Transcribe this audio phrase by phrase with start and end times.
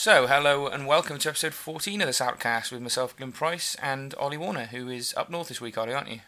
[0.00, 4.14] So, hello and welcome to episode 14 of the Outcast with myself, Glyn Price, and
[4.14, 6.20] Ollie Warner, who is up north this week, Ollie, aren't you?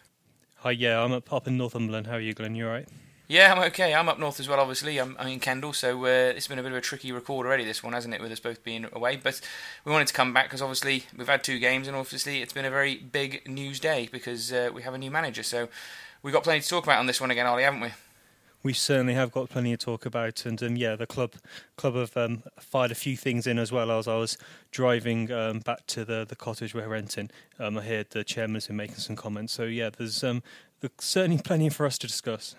[0.56, 2.08] Hi, yeah, I'm up, up in Northumberland.
[2.08, 2.56] How are you, Glenn?
[2.56, 2.88] You alright?
[3.28, 3.94] Yeah, I'm okay.
[3.94, 4.98] I'm up north as well, obviously.
[4.98, 7.64] I'm, I'm in Kendal, so uh, it's been a bit of a tricky record already,
[7.64, 9.14] this one, hasn't it, with us both being away.
[9.14, 9.40] But
[9.84, 12.64] we wanted to come back because obviously we've had two games, and obviously it's been
[12.64, 15.44] a very big news day because uh, we have a new manager.
[15.44, 15.68] So
[16.24, 17.90] we've got plenty to talk about on this one again, Ollie, haven't we?
[18.62, 21.32] We certainly have got plenty to talk about, and um, yeah, the club
[21.76, 23.90] club have um, fired a few things in as well.
[23.90, 24.36] As I was
[24.70, 28.76] driving um, back to the, the cottage we're renting, um, I heard the chairman's been
[28.76, 29.54] making some comments.
[29.54, 30.42] So yeah, there's, um,
[30.80, 32.54] there's certainly plenty for us to discuss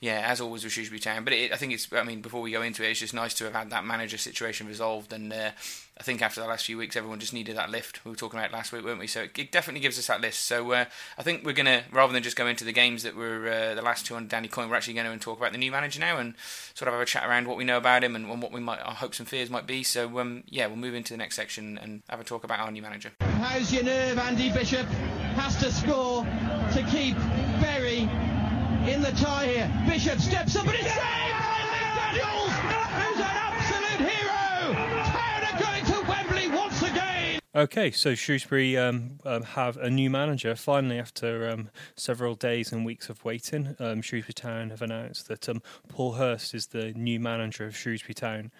[0.00, 1.24] yeah, as always with Shrewsbury Town.
[1.24, 3.34] But it, I think it's, I mean, before we go into it, it's just nice
[3.34, 5.12] to have had that manager situation resolved.
[5.12, 5.50] And uh,
[5.98, 8.04] I think after the last few weeks, everyone just needed that lift.
[8.04, 9.06] We were talking about last week, weren't we?
[9.06, 10.44] So it, it definitely gives us that list.
[10.44, 10.84] So uh,
[11.16, 13.74] I think we're going to, rather than just go into the games that were uh,
[13.74, 16.00] the last two on Danny Coyne, we're actually going to talk about the new manager
[16.00, 16.34] now and
[16.74, 18.60] sort of have a chat around what we know about him and, and what we
[18.60, 19.82] might, our hopes and fears might be.
[19.82, 22.70] So um, yeah, we'll move into the next section and have a talk about our
[22.70, 23.12] new manager.
[23.20, 24.86] How's your nerve, Andy Bishop?
[25.36, 27.16] Has to score to keep
[28.88, 29.84] in the tie here.
[29.86, 34.74] Bishop steps up and it's saved by Daniels, who's an absolute hero.
[35.04, 37.40] Town are going to Wembley once again.
[37.54, 42.84] Okay, so Shrewsbury um, um, have a new manager finally after um, several days and
[42.86, 43.74] weeks of waiting.
[43.80, 48.14] Um, Shrewsbury Town have announced that um, Paul Hurst is the new manager of Shrewsbury
[48.14, 48.52] Town.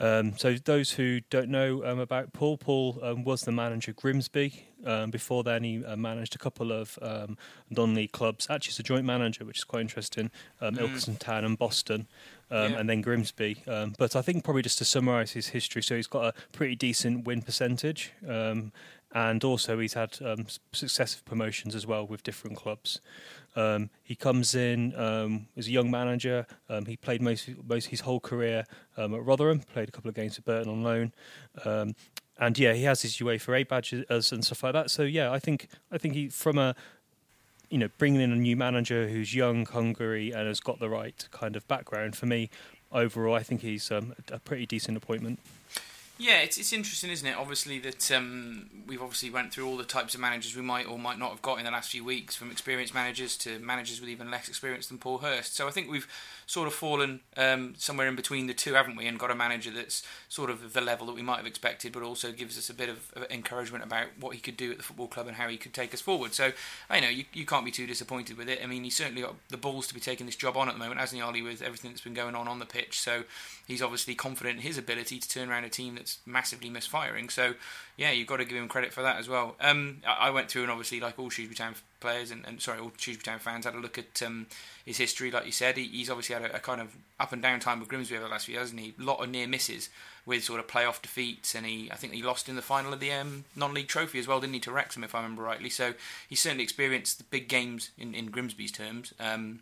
[0.00, 3.98] Um, so those who don't know um, about Paul, Paul um, was the manager of
[3.98, 4.66] Grimsby.
[4.84, 7.36] Um, before then, he uh, managed a couple of um,
[7.70, 8.46] non-league clubs.
[8.50, 10.30] Actually, it's a joint manager, which is quite interesting.
[10.60, 10.80] Um, mm.
[10.80, 12.06] Ilkeston Town and Boston,
[12.50, 12.64] yeah.
[12.64, 13.62] and then Grimsby.
[13.64, 17.26] but I think probably just to summarise his history, so he's got a pretty decent
[17.26, 18.12] win percentage,
[19.14, 20.18] and also he's had
[20.72, 23.00] successive promotions as well with different clubs.
[23.54, 26.46] Um, he comes in um, as a young manager.
[26.68, 28.64] Um, he played most most his whole career
[28.96, 29.60] um, at Rotherham.
[29.60, 31.12] Played a couple of games at Burton on loan,
[31.64, 31.94] um,
[32.38, 34.90] and yeah, he has his UEFA badges and stuff like that.
[34.90, 36.74] So yeah, I think I think he from a
[37.70, 41.26] you know bringing in a new manager who's young, hungry, and has got the right
[41.30, 42.16] kind of background.
[42.16, 42.50] For me,
[42.90, 45.38] overall, I think he's um, a pretty decent appointment.
[46.22, 47.36] Yeah, it's it's interesting, isn't it?
[47.36, 50.96] Obviously, that um, we've obviously went through all the types of managers we might or
[50.96, 54.08] might not have got in the last few weeks, from experienced managers to managers with
[54.08, 55.56] even less experience than Paul Hurst.
[55.56, 56.06] So I think we've
[56.46, 59.08] sort of fallen um, somewhere in between the two, haven't we?
[59.08, 62.04] And got a manager that's sort of the level that we might have expected, but
[62.04, 65.08] also gives us a bit of encouragement about what he could do at the football
[65.08, 66.34] club and how he could take us forward.
[66.34, 66.52] So
[66.88, 68.60] I know you, you can't be too disappointed with it.
[68.62, 70.78] I mean, he's certainly got the balls to be taking this job on at the
[70.78, 73.00] moment, hasn't he, Ollie, with everything that's been going on on the pitch.
[73.00, 73.24] So
[73.66, 77.28] he's obviously confident in his ability to turn around a team that's massively misfiring.
[77.28, 77.54] So
[77.96, 79.54] yeah, you've got to give him credit for that as well.
[79.60, 82.92] Um, I, went through and obviously, like all Shrewsbury Town players and, and sorry, all
[82.96, 84.46] Shrewsbury Town fans had a look at um,
[84.84, 85.30] his history.
[85.30, 87.80] Like you said, he, he's obviously had a, a, kind of up and down time
[87.80, 89.90] with Grimsby over the last few years, and he a lot of near misses
[90.24, 93.00] with sort of playoff defeats, and he I think he lost in the final of
[93.00, 95.68] the um, non-league trophy as well, didn't he, to Wrexham if I remember rightly.
[95.68, 95.94] So
[96.28, 99.12] he certainly experienced the big games in, in Grimsby's terms.
[99.20, 99.60] Um,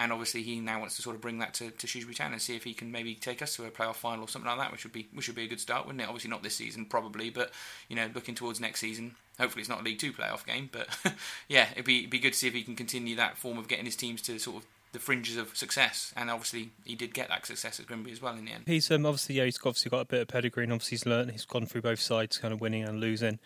[0.00, 2.40] and obviously he now wants to sort of bring that to, to Shrewsbury Town and
[2.40, 4.72] see if he can maybe take us to a playoff final or something like that,
[4.72, 6.08] which would be which would be a good start, wouldn't it?
[6.08, 7.52] Obviously not this season, probably, but
[7.88, 9.14] you know, looking towards next season.
[9.38, 10.88] Hopefully it's not a League Two playoff game, but
[11.48, 13.68] yeah, it'd be it'd be good to see if he can continue that form of
[13.68, 17.28] getting his teams to sort of the fringes of success, and obviously he did get
[17.28, 18.64] that success at Grimsby as well in the end.
[18.66, 21.30] He's um, obviously yeah, he's obviously got a bit of pedigree, and obviously he's learned.
[21.30, 23.38] He's gone through both sides, kind of winning and losing.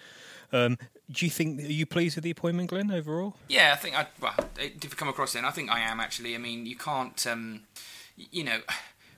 [0.54, 0.78] Um,
[1.10, 2.90] do you think are you pleased with the appointment, Glenn?
[2.90, 6.34] Overall, yeah, I think I well, you come across it, I think I am actually.
[6.34, 7.62] I mean, you can't, um,
[8.16, 8.60] you know.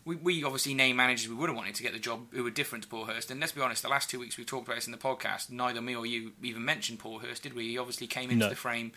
[0.04, 2.50] We, we obviously name managers we would have wanted to get the job who were
[2.50, 3.28] different to Paul Hurst.
[3.32, 5.50] And let's be honest, the last two weeks we've talked about this in the podcast.
[5.50, 7.70] Neither me or you even mentioned Paul Hurst, did we?
[7.70, 8.48] He obviously came into no.
[8.48, 8.92] the frame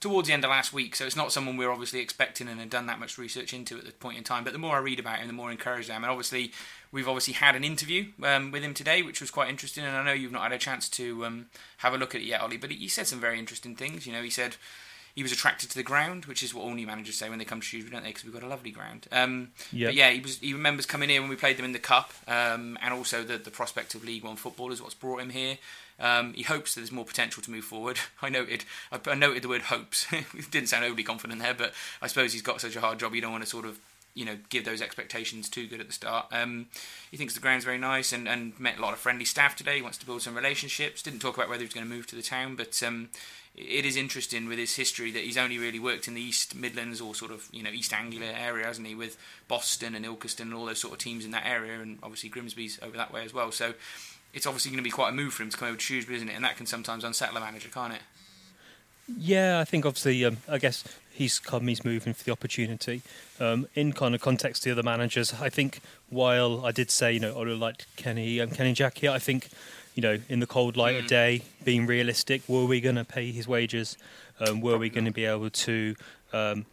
[0.00, 2.70] towards the end of last week, so it's not someone we're obviously expecting and had
[2.70, 4.44] done that much research into at the point in time.
[4.44, 6.04] But the more I read about him, the more encouraged I am.
[6.04, 6.52] And obviously,
[6.92, 9.84] we've obviously had an interview um, with him today, which was quite interesting.
[9.84, 11.46] And I know you've not had a chance to um,
[11.78, 14.06] have a look at it yet, Ollie, but he said some very interesting things.
[14.06, 14.56] You know, he said
[15.18, 17.44] he was attracted to the ground, which is what all new managers say when they
[17.44, 18.10] come to Shrewsbury, don't they?
[18.10, 19.08] Because we've got a lovely ground.
[19.10, 19.88] Um, yep.
[19.88, 20.38] But yeah, he was.
[20.38, 23.36] He remembers coming here when we played them in the cup, um, and also the
[23.36, 25.58] the prospect of League One football is what's brought him here.
[25.98, 27.98] Um, he hopes that there's more potential to move forward.
[28.22, 30.06] I noted, I, noted the word hopes.
[30.12, 33.12] it didn't sound overly confident there, but I suppose he's got such a hard job.
[33.12, 33.80] You don't want to sort of
[34.14, 36.26] you know give those expectations too good at the start.
[36.32, 36.66] Um,
[37.10, 39.76] he thinks the ground's very nice and, and met a lot of friendly staff today.
[39.76, 41.02] He wants to build some relationships.
[41.02, 43.10] Didn't talk about whether he's going to move to the town, but um,
[43.54, 47.00] it is interesting with his history that he's only really worked in the East Midlands
[47.00, 48.94] or sort of you know East Anglia area, hasn't he?
[48.94, 49.16] With
[49.48, 52.78] Boston and Ilkeston and all those sort of teams in that area, and obviously Grimsby's
[52.82, 53.52] over that way as well.
[53.52, 53.74] So
[54.34, 56.16] it's obviously going to be quite a move for him to come over to Shrewsbury,
[56.16, 56.34] isn't it?
[56.34, 58.00] And that can sometimes unsettle a manager, can't it?
[59.16, 63.02] Yeah, I think obviously, um, I guess he's come, he's moving for the opportunity.
[63.40, 67.12] Um, in kind of context to the other managers, I think while I did say,
[67.12, 69.48] you know, I would have liked Kenny, um, Kenny Jackett, I think,
[69.94, 70.98] you know, in the cold light Mm.
[71.00, 73.96] of day, being realistic, were we going to pay his wages?
[74.40, 75.96] Um, were we going to be able to
[76.32, 76.66] um,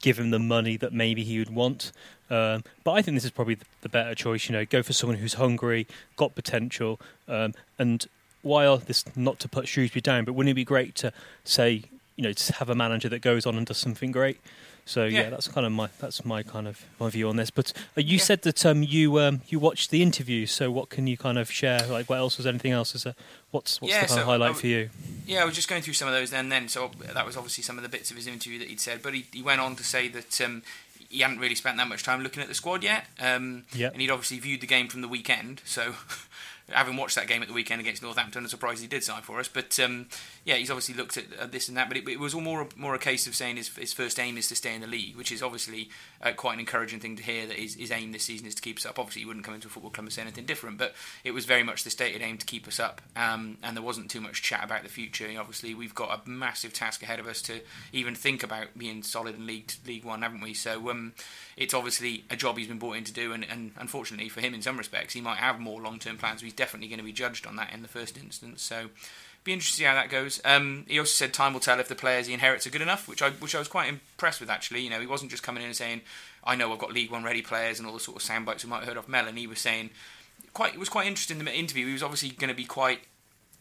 [0.00, 1.92] give him the money that maybe he would want?
[2.30, 4.48] Um, but I think this is probably the, the better choice.
[4.48, 5.86] You know, go for someone who's hungry,
[6.16, 8.06] got potential, um, and
[8.42, 11.12] while this not to put Shrewsbury down, but wouldn't it be great to
[11.44, 11.82] say,
[12.16, 14.40] you know, to have a manager that goes on and does something great?
[14.84, 15.30] So yeah, Yeah.
[15.30, 17.50] that's kind of my that's my kind of my view on this.
[17.50, 18.22] But uh, you Yeah.
[18.22, 20.46] said that um, you um, you watched the interview.
[20.46, 21.86] So what can you kind of share?
[21.86, 22.94] Like, what else was anything else?
[22.94, 23.14] Is a,
[23.50, 24.90] what's what's Yeah, the kind so highlight w- for you?
[25.26, 26.48] Yeah, I was just going through some of those then.
[26.48, 29.02] Then, so that was obviously some of the bits of his interview that he'd said.
[29.02, 30.62] But he, he went on to say that um,
[31.10, 33.04] he hadn't really spent that much time looking at the squad yet.
[33.20, 33.90] Um, Yeah.
[33.92, 35.60] And he'd obviously viewed the game from the weekend.
[35.66, 35.96] So,
[36.70, 39.38] having watched that game at the weekend against Northampton, I'm surprised he did sign for
[39.40, 39.48] us.
[39.48, 40.06] But um,
[40.44, 41.88] yeah, he's obviously looked at this and that.
[41.88, 44.36] But it, it was all more more a case of saying his, his first aim
[44.36, 45.90] is to stay in the league, which is obviously
[46.22, 47.46] uh, quite an encouraging thing to hear.
[47.46, 48.98] That his, his aim this season is to keep us up.
[48.98, 50.94] Obviously, he wouldn't come into a football club and say anything different, but
[51.24, 53.00] it was very much the stated aim to keep us up.
[53.16, 55.28] Um, and there wasn't too much chat about the future.
[55.38, 57.60] Obviously, we've got a massive task ahead of us to
[57.92, 60.54] even think about being solid in League League One, haven't we?
[60.54, 61.12] So um,
[61.58, 64.54] it's obviously a job he's been brought in to do, and, and unfortunately for him,
[64.54, 66.40] in some respects, he might have more long term plans.
[66.40, 68.62] He's definitely going to be judged on that in the first instance.
[68.62, 68.88] So.
[69.44, 70.42] Be interested to see how that goes.
[70.44, 73.06] Um, he also said time will tell if the players he inherits are good enough,
[73.08, 74.82] which I which I was quite impressed with actually.
[74.82, 76.02] You know, he wasn't just coming in and saying,
[76.42, 78.64] "I know I've got League One ready players" and all the sort of sound bites
[78.64, 79.36] we might have heard off Mellon.
[79.36, 79.90] He was saying,
[80.52, 81.86] quite it was quite interesting in the interview.
[81.86, 83.00] He was obviously going to be quite.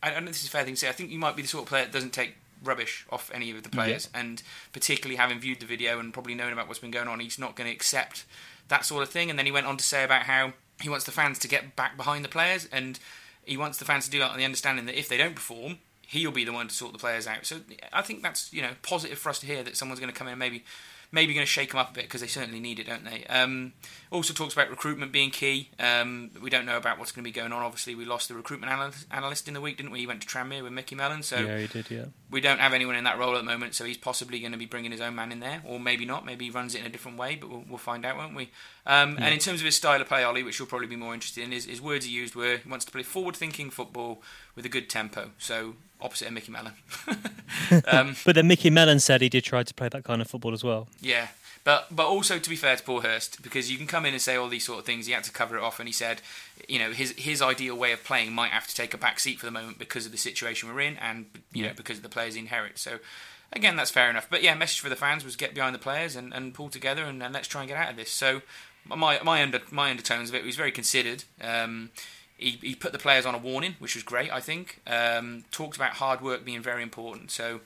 [0.01, 0.89] I don't know if this is a fair thing to say.
[0.89, 3.51] I think you might be the sort of player that doesn't take rubbish off any
[3.51, 4.41] of the players, and
[4.73, 7.55] particularly having viewed the video and probably known about what's been going on, he's not
[7.55, 8.25] going to accept
[8.67, 9.29] that sort of thing.
[9.29, 11.75] And then he went on to say about how he wants the fans to get
[11.75, 12.99] back behind the players, and
[13.45, 15.79] he wants the fans to do that on the understanding that if they don't perform,
[16.07, 17.45] he'll be the one to sort the players out.
[17.45, 17.57] So
[17.93, 20.27] I think that's you know positive for us to hear that someone's going to come
[20.27, 20.63] in and maybe
[21.11, 23.23] maybe going to shake them up a bit because they certainly need it, don't they?
[23.25, 23.73] Um,
[24.11, 25.69] also talks about recruitment being key.
[25.79, 27.61] Um, we don't know about what's going to be going on.
[27.61, 29.99] Obviously, we lost the recruitment analyst, analyst in the week, didn't we?
[29.99, 31.89] He went to Tranmere with Micky Mellon, so yeah, he did.
[31.89, 32.05] Yeah.
[32.29, 33.75] we don't have anyone in that role at the moment.
[33.75, 36.25] So he's possibly going to be bringing his own man in there, or maybe not.
[36.25, 38.49] Maybe he runs it in a different way, but we'll, we'll find out, won't we?
[38.85, 41.13] Um, And in terms of his style of play, Ollie, which you'll probably be more
[41.13, 44.21] interested in, his, his words he used were he wants to play forward-thinking football
[44.55, 45.31] with a good tempo.
[45.37, 46.73] So opposite of Micky Mellon.
[47.87, 50.53] um, But then Micky Mellon said he did try to play that kind of football
[50.53, 50.87] as well.
[51.01, 51.27] yeah,
[51.63, 54.21] but but also to be fair to Paul Hurst, because you can come in and
[54.21, 56.21] say all these sort of things, he had to cover it off, and he said,
[56.67, 59.39] you know, his his ideal way of playing might have to take a back seat
[59.39, 62.09] for the moment because of the situation we're in, and you know because of the
[62.09, 62.81] players he inherits.
[62.81, 62.99] So.
[63.53, 64.27] Again, that's fair enough.
[64.29, 67.05] But yeah, message for the fans was get behind the players and, and pull together
[67.05, 68.11] and, and let's try and get out of this.
[68.11, 68.41] So
[68.85, 71.23] my my under my undertones of it was very considered.
[71.41, 71.91] Um,
[72.37, 74.31] he, he put the players on a warning, which was great.
[74.31, 77.31] I think um, talked about hard work being very important.
[77.31, 77.61] So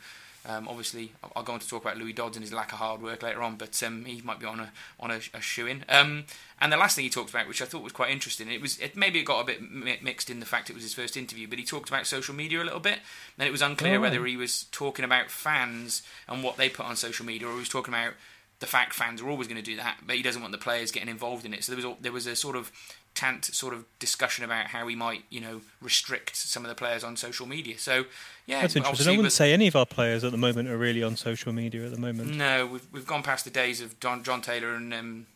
[0.48, 3.02] um, obviously, I'll- go on to talk about Louis Dodds and his lack of hard
[3.02, 5.84] work later on, but um, he might be on a on a, a shoe in.
[5.88, 6.24] Um,
[6.60, 8.80] and the last thing he talked about, which I thought was quite interesting, it was
[8.80, 11.16] it, maybe it got a bit mi- mixed in the fact it was his first
[11.16, 13.00] interview, but he talked about social media a little bit,
[13.38, 14.02] and it was unclear Oh.
[14.02, 17.60] whether he was talking about fans and what they put on social media, or he
[17.60, 18.14] was talking about
[18.62, 20.92] the fact fans are always going to do that, but he doesn't want the players
[20.92, 21.64] getting involved in it.
[21.64, 22.72] So there was a, there was a sort of
[23.14, 27.04] tant sort of discussion about how we might you know restrict some of the players
[27.04, 27.78] on social media.
[27.78, 28.06] So
[28.46, 29.08] yeah, That's interesting.
[29.08, 31.54] I wouldn't with- say any of our players at the moment are really on social
[31.54, 32.36] media at the moment.
[32.36, 35.28] no, we've we've gone past the days of John John Taylor and um,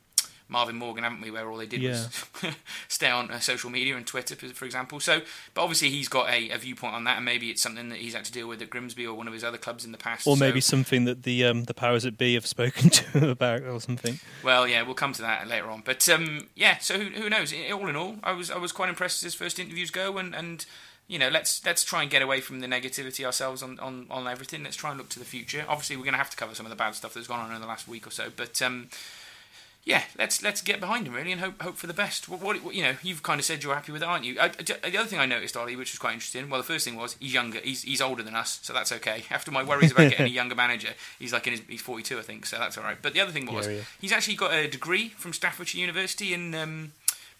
[0.47, 1.31] Marvin Morgan, haven't we?
[1.31, 2.07] Where all they did was
[2.87, 4.99] stay on uh, social media and Twitter, for- for example.
[4.99, 5.21] So,
[5.53, 8.13] but obviously he's got a, a viewpoint on that, and maybe it's something that he's
[8.13, 10.27] had to deal with at Grimsby or one of his other clubs in the past.
[10.27, 13.29] Or So- maybe something that the um, the powers that be have spoken to him
[13.29, 14.19] about, or something.
[14.43, 15.81] Well, yeah, we'll come to that later on.
[15.83, 17.53] But um, yeah, so who, who knows?
[17.71, 20.35] All in all, I was I was quite impressed as his first interviews go, and,
[20.35, 20.65] and
[21.07, 24.27] you know, let's let's try and get away from the negativity ourselves on, on, on
[24.27, 24.63] everything.
[24.63, 25.65] Let's try and look to the future.
[25.67, 27.53] Obviously, we're going to have to cover some of the bad stuff that's gone on
[27.55, 28.61] in the last week or so, but.
[28.61, 28.89] Um,
[29.85, 32.27] yeah, let's let's get behind him really and hope hope for the best.
[32.27, 34.39] What, what, you know, you've kind of said you're happy with it, aren't you?
[34.39, 36.49] I, I- the other thing I noticed, Ollie, which was quite interesting.
[36.49, 37.59] Well, the first thing was he's younger.
[37.59, 39.23] He's he's older than us, so that's okay.
[39.29, 40.89] After my worries about getting a younger manager,
[41.19, 42.97] he's like in his he's 42, I think, so that's all right.
[43.01, 43.81] But the other thing was Yeah, yeah.
[44.01, 46.91] he's actually got a degree from Staffordshire University in um,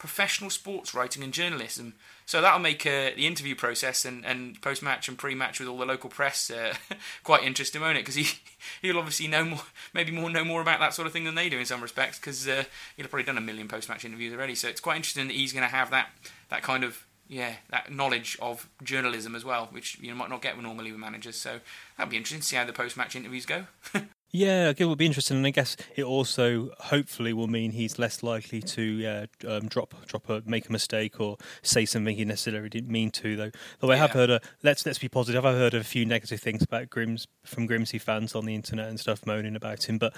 [0.06, 1.96] professional sports writing and journalism.
[2.28, 5.68] So that'll make uh, the interview process and, and post match and pre match with
[5.68, 6.76] all the local press uh,
[7.24, 8.02] quite interesting, won't it?
[8.02, 8.28] Because he
[8.84, 9.62] he'll obviously know more,
[9.96, 12.20] maybe more know more about that sort of thing than they do in some respects.
[12.20, 14.54] Because uh, he'll probably done a million post match interviews already.
[14.54, 16.10] So it's quite interesting that he's going to have that
[16.50, 20.62] that kind of yeah that knowledge of journalism as well, which you might not get
[20.62, 21.36] normally with managers.
[21.36, 21.62] So
[21.98, 23.66] that'll be interesting to see how the post match interviews go.
[24.36, 28.22] Yeah, it will be interesting, and I guess it also hopefully will mean he's less
[28.22, 32.92] likely to um, drop drop a make a mistake or say something he necessarily didn't
[32.92, 33.38] mean to.
[33.38, 35.46] Though, though I have heard a let's let's be positive.
[35.46, 39.00] I've heard a few negative things about Grims from Grimsby fans on the internet and
[39.00, 40.14] stuff moaning about him, but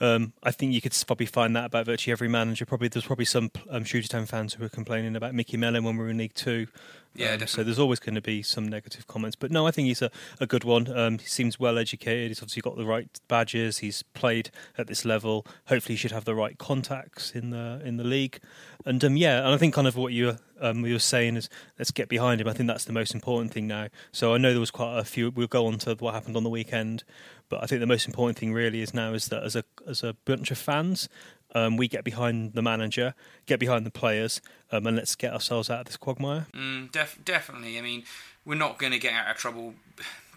[0.00, 2.64] um, I think you could probably find that about virtually every manager.
[2.64, 5.96] Probably there's probably some um, Shooter Town fans who were complaining about Micky Mellon when
[5.96, 6.66] we were in League Two.
[7.14, 9.88] Yeah, um, so there's always going to be some negative comments, but no, I think
[9.88, 10.96] he's a, a good one.
[10.96, 12.28] Um, he seems well educated.
[12.28, 13.78] He's obviously got the right badges.
[13.78, 15.44] He's played at this level.
[15.66, 18.40] Hopefully, he should have the right contacts in the in the league.
[18.86, 21.48] And um, yeah, and I think kind of what you um, you were saying is
[21.78, 22.48] let's get behind him.
[22.48, 23.88] I think that's the most important thing now.
[24.12, 25.30] So I know there was quite a few.
[25.30, 27.04] We'll go on to what happened on the weekend,
[27.50, 30.02] but I think the most important thing really is now is that as a as
[30.02, 31.08] a bunch of fans,
[31.54, 33.14] um, we get behind the manager,
[33.44, 34.40] get behind the players,
[34.72, 36.46] um, and let's get ourselves out of this quagmire.
[36.54, 37.76] Mm, def- definitely.
[37.76, 38.04] I mean,
[38.44, 39.74] we're not going to get out of trouble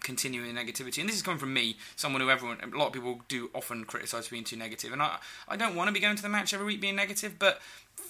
[0.04, 1.00] continuing negativity.
[1.00, 3.84] And this is coming from me, someone who everyone, a lot of people do often
[3.84, 4.92] criticise being too negative.
[4.92, 5.18] And I,
[5.48, 7.60] I don't want to be going to the match every week being negative, but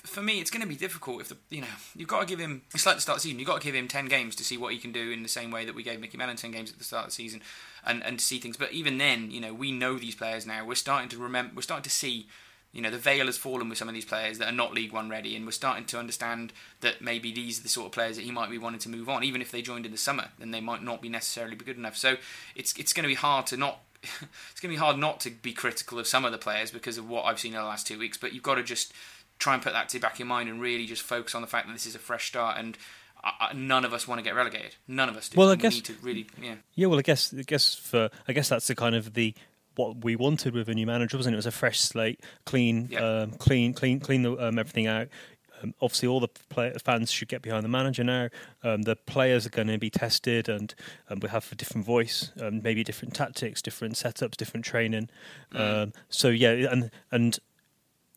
[0.04, 2.38] for me, it's going to be difficult if the you know you've got to give
[2.38, 2.62] him.
[2.74, 3.38] It's like the start of the season.
[3.38, 5.28] You've got to give him ten games to see what he can do in the
[5.28, 7.40] same way that we gave Micky Mellon ten games at the start of the season,
[7.86, 8.56] and and see things.
[8.56, 10.64] But even then, you know, we know these players now.
[10.64, 11.52] We're starting to remember.
[11.56, 12.26] We're starting to see
[12.74, 14.92] you know the veil has fallen with some of these players that are not League
[14.92, 18.16] One ready, and we're starting to understand that maybe these are the sort of players
[18.16, 19.22] that he might be wanting to move on.
[19.22, 21.78] Even if they joined in the summer, then they might not be necessarily be good
[21.78, 21.96] enough.
[21.96, 22.16] So
[22.56, 23.80] it's it's going to be hard to not.
[24.02, 26.98] it's going to be hard not to be critical of some of the players because
[26.98, 28.18] of what I've seen in the last two weeks.
[28.18, 28.92] But you've got to just
[29.38, 31.68] try and put that to back in mind and really just focus on the fact
[31.68, 32.76] that this is a fresh start and
[33.22, 34.74] uh, uh, none of us want to get relegated.
[34.86, 35.38] None of us do.
[35.38, 36.56] Well, I we guess really, yeah.
[36.74, 39.34] Yeah, well, I guess, I guess for, I guess that's the kind of the
[39.76, 41.36] what we wanted with a new manager, wasn't it?
[41.36, 43.22] It was a fresh slate, clean, yeah.
[43.22, 45.08] um, clean, clean, clean the, um, everything out.
[45.62, 48.28] Um, obviously, all the play- fans should get behind the manager now.
[48.62, 50.74] Um, the players are going to be tested, and
[51.08, 55.08] um, we have a different voice, um, maybe different tactics, different setups, different training.
[55.52, 55.94] Mm.
[56.08, 57.38] so yeah, and and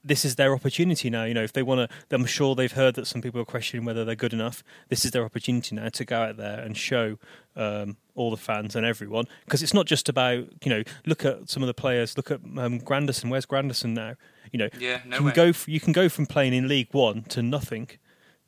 [0.07, 1.25] this is their opportunity now.
[1.25, 3.85] You know, if they want to, I'm sure they've heard that some people are questioning
[3.85, 4.63] whether they're good enough.
[4.89, 7.17] This is their opportunity now to go out there and show
[7.55, 11.49] um, all the fans and everyone because it's not just about you know look at
[11.49, 12.17] some of the players.
[12.17, 13.29] Look at um, Grandison.
[13.29, 14.15] Where's Grandison now?
[14.51, 17.41] You know, yeah, you can go you can go from playing in League One to
[17.41, 17.89] nothing.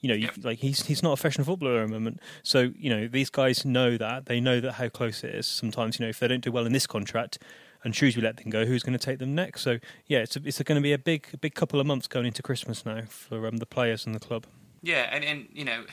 [0.01, 0.37] You know, yep.
[0.37, 2.19] you, like he's he's not a professional footballer at the moment.
[2.43, 5.47] So you know these guys know that they know that how close it is.
[5.47, 7.37] Sometimes you know if they don't do well in this contract,
[7.83, 9.61] and Shrewsbury let them go, who's going to take them next?
[9.61, 12.25] So yeah, it's a, it's going to be a big big couple of months going
[12.25, 14.45] into Christmas now for um, the players and the club.
[14.81, 15.83] Yeah, and and you know.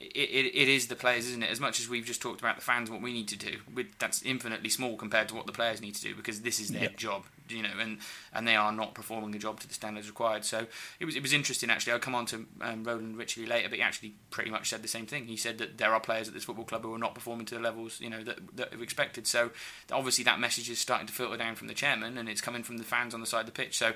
[0.00, 1.50] It, it, it is the players, isn't it?
[1.50, 3.58] As much as we've just talked about the fans, what we need to do,
[3.98, 6.88] that's infinitely small compared to what the players need to do because this is their
[6.88, 7.98] job you know, and,
[8.32, 10.44] and they are not performing the job to the standards required.
[10.44, 10.66] So
[10.98, 11.92] it was it was interesting actually.
[11.92, 14.88] I'll come on to um, Roland Wycherley later, but he actually pretty much said the
[14.88, 15.26] same thing.
[15.26, 17.54] He said that there are players at this football club who are not performing to
[17.54, 19.26] the levels you know that that have expected.
[19.26, 19.50] So
[19.92, 22.78] obviously that message is starting to filter down from the chairman, and it's coming from
[22.78, 23.76] the fans on the side of the pitch.
[23.76, 23.92] So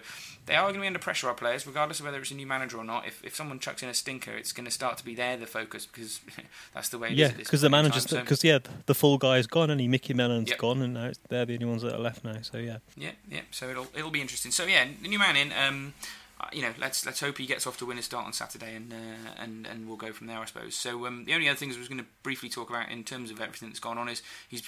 [0.47, 2.47] they are going to be under pressure, our players, regardless of whether it's a new
[2.47, 3.07] manager or not.
[3.07, 5.47] If if someone chucks in a stinker, it's going to start to be there the
[5.47, 6.21] focus because
[6.75, 7.11] that's the way.
[7.13, 8.49] yeah, because the manager's because so.
[8.49, 10.59] yeah, the full guy's gone and he Micky Mellon's yep.
[10.59, 12.41] gone, and now they're the only ones that are left now.
[12.43, 12.79] So yeah.
[12.97, 13.38] Yeah, yeah.
[13.51, 14.53] So it'll it'll be be interesting.
[14.53, 15.53] So yeah, the new man in.
[15.53, 15.95] Um,
[16.41, 18.77] uh, you know, let's let's hope he gets off to win a start on Saturday,
[18.77, 20.77] and uh, and and we'll go from there, I suppose.
[20.77, 23.33] So um, the only other things I was going to briefly talk about in terms
[23.33, 24.63] of everything that's gone on is he's.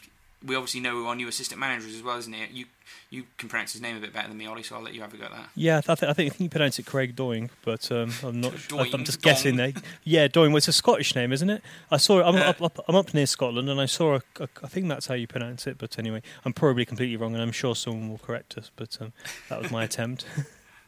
[0.45, 2.51] We obviously know our new assistant managers as well, isn't it?
[2.51, 2.67] You
[3.11, 5.03] you can pronounce his name a bit better than me, Ollie, so I'll let you
[5.03, 5.49] have a go at that.
[5.55, 8.41] Yeah, I, th- I think I think you pronounce it Craig Doing, but um, I'm
[8.41, 8.55] not.
[8.69, 9.73] Doing, I'm just guessing there.
[10.05, 10.53] Yeah, Doing.
[10.53, 11.63] Well, it's a Scottish name, isn't it?
[11.91, 12.21] I saw.
[12.21, 14.15] It, I'm, uh, up, up, I'm up near Scotland, and I saw.
[14.15, 15.77] A, a, I think that's how you pronounce it.
[15.77, 18.71] But anyway, I'm probably completely wrong, and I'm sure someone will correct us.
[18.75, 19.13] But um,
[19.49, 20.25] that was my attempt.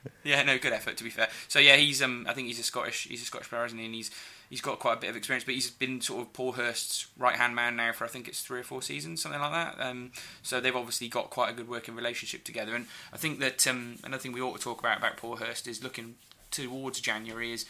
[0.24, 1.28] yeah, no, good effort to be fair.
[1.48, 3.84] So yeah, he's um, I think he's a Scottish, he's a Scottish player, isn't he?
[3.84, 4.10] And he's
[4.52, 7.36] he's got quite a bit of experience, but he's been sort of Paul Hurst's right
[7.36, 9.80] hand man now for I think it's three or four seasons, something like that.
[9.80, 12.74] Um, so they've obviously got quite a good working relationship together.
[12.74, 15.66] And I think that um, another thing we ought to talk about about Paul Hurst
[15.66, 16.16] is looking
[16.50, 17.64] towards January is,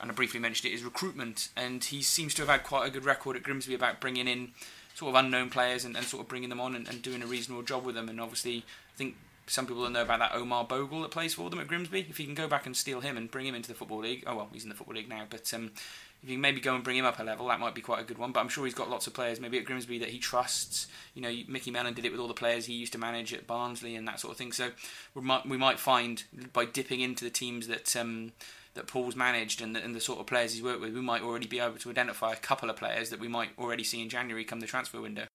[0.00, 1.48] and I briefly mentioned it, is recruitment.
[1.56, 4.52] And he seems to have had quite a good record at Grimsby about bringing in
[4.94, 7.26] sort of unknown players and, and sort of bringing them on and, and doing a
[7.26, 8.08] reasonable job with them.
[8.08, 9.16] And obviously, I think
[9.48, 12.06] some people don't know about that Omar Bogle that plays for them at Grimsby.
[12.08, 14.24] If you can go back and steal him and bring him into the Football League,
[14.26, 15.72] oh well, he's in the Football League now, but um,
[16.22, 18.04] if you maybe go and bring him up a level, that might be quite a
[18.04, 18.32] good one.
[18.32, 20.88] But I'm sure he's got lots of players, maybe at Grimsby, that he trusts.
[21.14, 23.46] You know, Micky Mellon did it with all the players he used to manage at
[23.46, 24.52] Barnsley and that sort of thing.
[24.52, 24.70] So
[25.14, 28.32] we might we might find by dipping into the teams that um,
[28.74, 31.22] that Paul's managed and the, and the sort of players he's worked with, we might
[31.22, 34.08] already be able to identify a couple of players that we might already see in
[34.08, 35.26] January come the transfer window.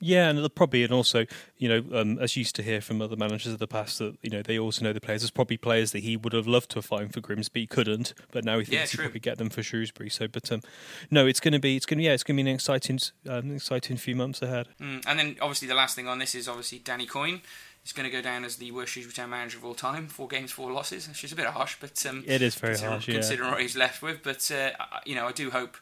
[0.00, 1.26] Yeah, and probably, and also,
[1.58, 4.30] you know, um, as used to hear from other managers of the past, that you
[4.30, 5.20] know they also know the players.
[5.20, 8.44] There's probably players that he would have loved to have found for Grimsby, couldn't, but
[8.44, 10.10] now he thinks yeah, he probably get them for Shrewsbury.
[10.10, 10.62] So, but um,
[11.10, 12.98] no, it's going to be, it's going to, yeah, it's going to be an exciting,
[13.28, 14.68] um, exciting few months ahead.
[14.80, 17.42] Mm, and then obviously the last thing on this is obviously Danny Coyne
[17.82, 20.06] he's going to go down as the worst Shrewsbury Town manager of all time.
[20.06, 21.08] Four games, four losses.
[21.08, 23.08] Which is a bit harsh, but um, it is very considering, harsh.
[23.08, 23.14] Yeah.
[23.14, 24.22] considering what he's left with.
[24.22, 24.70] But uh,
[25.04, 25.76] you know, I do hope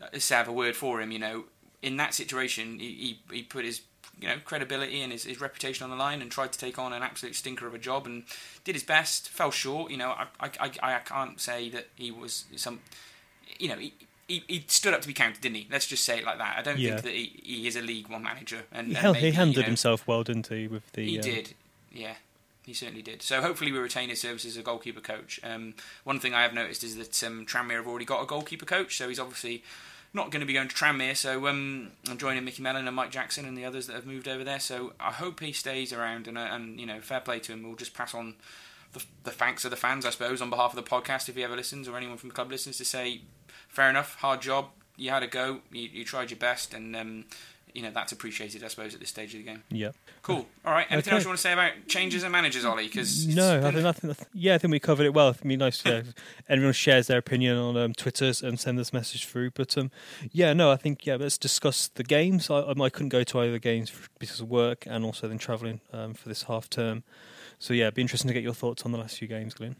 [0.00, 1.10] uh, to have a word for him.
[1.10, 1.44] You know,
[1.84, 3.82] in that situation, he, he, he put his
[4.20, 6.92] you know credibility and his, his reputation on the line and tried to take on
[6.92, 8.24] an absolute stinker of a job and
[8.64, 9.28] did his best.
[9.28, 9.90] Fell short.
[9.90, 10.50] You know, I I,
[10.82, 12.80] I, I can't say that he was some.
[13.58, 13.92] You know, he,
[14.26, 15.68] he, he stood up to be counted, didn't he?
[15.70, 16.56] Let's just say it like that.
[16.58, 16.92] I don't Yeah.
[17.00, 18.62] think that he, he is a League One manager.
[18.72, 20.66] And, He, and maybe, he handled you know, himself well, didn't he?
[20.66, 21.54] With the He um, did,
[21.92, 22.14] yeah.
[22.64, 23.20] He certainly did.
[23.20, 25.38] So hopefully we retain his services as a goalkeeper coach.
[25.44, 25.74] Um,
[26.04, 28.96] one thing I have noticed is that um, Tranmere have already got a goalkeeper coach,
[28.96, 29.62] so he's obviously
[30.14, 31.16] not going to be going to Tranmere.
[31.16, 34.28] So um, I'm joining Micky Mellon and Mike Jackson and the others that have moved
[34.28, 34.60] over there.
[34.60, 37.64] So I hope he stays around and, uh, and you know, fair play to him.
[37.64, 38.36] We'll just pass on
[38.92, 41.44] the, the thanks of the fans, I suppose, on behalf of the podcast if he
[41.44, 43.22] ever listens or anyone from the club listens to say,
[43.68, 47.24] fair enough, hard job, you had a go, you, you tried your best, and um,
[47.74, 49.62] you know that's appreciated, I suppose, at this stage of the game.
[49.70, 49.90] Yeah.
[50.22, 50.46] Cool.
[50.64, 50.86] All right.
[50.88, 51.16] Anything Okay.
[51.16, 52.86] else you want to say about changes and managers, Ollie?
[52.86, 55.30] Because No, I think, I think, yeah, I think we covered it well.
[55.30, 56.14] It'd be nice yeah, if
[56.48, 59.50] everyone shares their opinion on um, Twitter and send this message through.
[59.50, 59.90] But um,
[60.30, 62.48] yeah, no, I think yeah, let's discuss the games.
[62.48, 66.14] I, I couldn't go to either games because of work and also then travelling um,
[66.14, 67.02] for this half term.
[67.58, 69.76] So yeah, it'd be interesting to get your thoughts on the last few games, Glenn.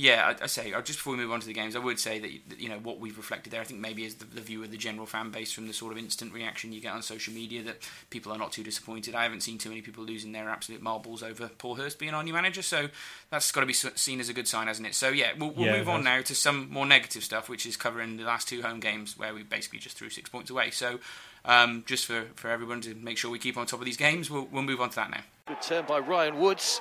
[0.00, 2.20] Yeah, I, I say just before we move on to the games, I would say
[2.20, 3.60] that that, you know what we've reflected there.
[3.60, 5.90] I think maybe is the, the view of the general fan base from the sort
[5.90, 7.78] of instant reaction you get on social media that
[8.08, 9.16] people are not too disappointed.
[9.16, 12.22] I haven't seen too many people losing their absolute marbles over Paul Hurst being our
[12.22, 12.90] new manager, so
[13.30, 14.94] that's got to be seen as a good sign, hasn't it?
[14.94, 17.76] So yeah, we'll, we'll Yeah, move on now to some more negative stuff, which is
[17.76, 20.70] covering the last two home games where we basically just threw six points away.
[20.70, 21.00] So
[21.44, 24.30] um, just for, for everyone to make sure we keep on top of these games,
[24.30, 25.22] we'll, we'll move on to that now.
[25.48, 26.80] Good turn by Ryan Woods.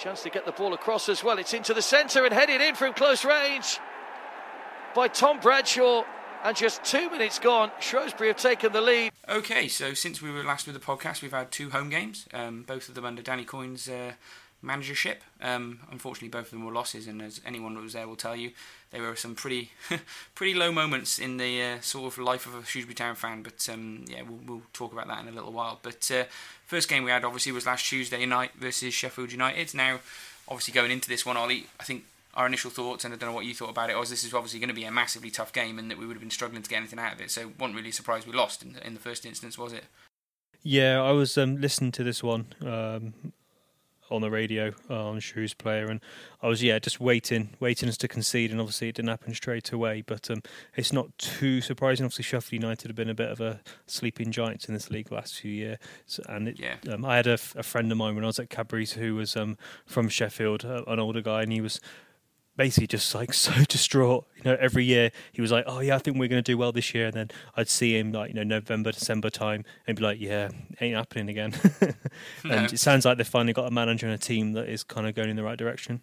[0.00, 1.38] Chance to get the ball across as well.
[1.38, 3.78] It's into the centre and headed in from close range
[4.94, 6.04] by Tom Bradshaw.
[6.44, 9.10] And just two minutes gone, Shrewsbury have taken the lead.
[9.28, 12.62] Okay, so since we were last with the podcast, we've had two home games, um,
[12.62, 14.12] both of them under Danny Coyne's uh,
[14.66, 15.22] managership.
[15.40, 18.36] Um, unfortunately, both of them were losses, and as anyone that was there will tell
[18.36, 18.50] you,
[18.90, 19.70] there were some pretty,
[20.34, 23.42] pretty low moments in the uh, sort of life of a Shrewsbury Town fan.
[23.42, 25.78] But um, yeah, we'll, we'll talk about that in a little while.
[25.82, 26.24] But uh,
[26.66, 29.72] first game we had obviously was last Tuesday night versus Sheffield United.
[29.74, 30.00] Now,
[30.48, 32.04] obviously going into this one, Ollie, I think
[32.34, 34.34] our initial thoughts, and I don't know what you thought about it, was this is
[34.34, 36.62] obviously going to be a massively tough game, and that we would have been struggling
[36.62, 37.30] to get anything out of it.
[37.30, 39.84] So, wasn't really surprised we lost in the, in the first instance, was it?
[40.62, 43.14] Yeah, I was um, listening to this one um,
[44.10, 46.00] on the radio uh, on Shrews Player, and
[46.42, 49.72] I was yeah just waiting, waiting us to concede, and obviously it didn't happen straight
[49.72, 50.02] away.
[50.06, 50.42] But um,
[50.76, 52.04] it's not too surprising.
[52.04, 55.38] Obviously, Sheffield United have been a bit of a sleeping giants in this league last
[55.40, 55.78] few years,
[56.28, 56.76] and it, Yeah.
[56.92, 59.14] um, I had a, f- a friend of mine when I was at Cadbury's who
[59.16, 61.80] was um, from Sheffield, uh, an older guy, and he was
[62.56, 64.26] basically just like so distraught.
[64.36, 66.58] You know, every year he was like, "Oh yeah, I think we're going to do
[66.58, 69.96] well this year," and then I'd see him like you know November, December time, and
[69.96, 70.48] be like, "Yeah,
[70.80, 71.54] ain't happening again."
[72.44, 72.50] No.
[72.54, 75.06] and it sounds like they've finally got a manager and a team that is kind
[75.06, 76.00] of going in the right direction.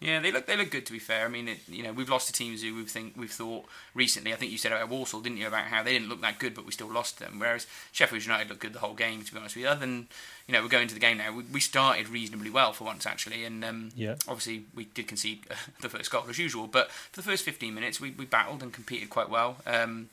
[0.00, 1.24] Yeah, they look they look good to be fair.
[1.24, 4.32] I mean, it, you know, we've lost to teams who we've think we've thought recently.
[4.32, 6.54] I think you said about Walsall, didn't you, about how they didn't look that good,
[6.54, 7.40] but we still lost them.
[7.40, 9.22] Whereas Sheffield United looked good the whole game.
[9.24, 10.06] To be honest with you, other than
[10.46, 11.32] you know, we're going to the game now.
[11.32, 14.14] We, we started reasonably well for once actually, and um, Yeah.
[14.28, 15.40] obviously we did concede
[15.80, 16.68] the first goal as usual.
[16.68, 19.56] But for the first 15 minutes, we, we battled and competed quite well.
[19.66, 20.10] Um,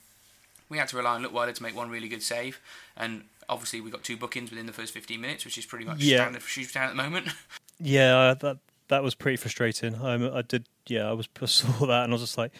[0.67, 2.59] we had to rely on Leutwiler to make one really good save,
[2.97, 5.99] and obviously we got two bookings within the first 15 minutes, which is pretty much
[5.99, 6.17] Yeah.
[6.23, 7.27] standard for Shrewsbury at the moment.
[7.77, 9.95] Yeah, uh, that that was pretty frustrating.
[9.95, 12.51] Um, I did, yeah, I was I saw that and I was just like,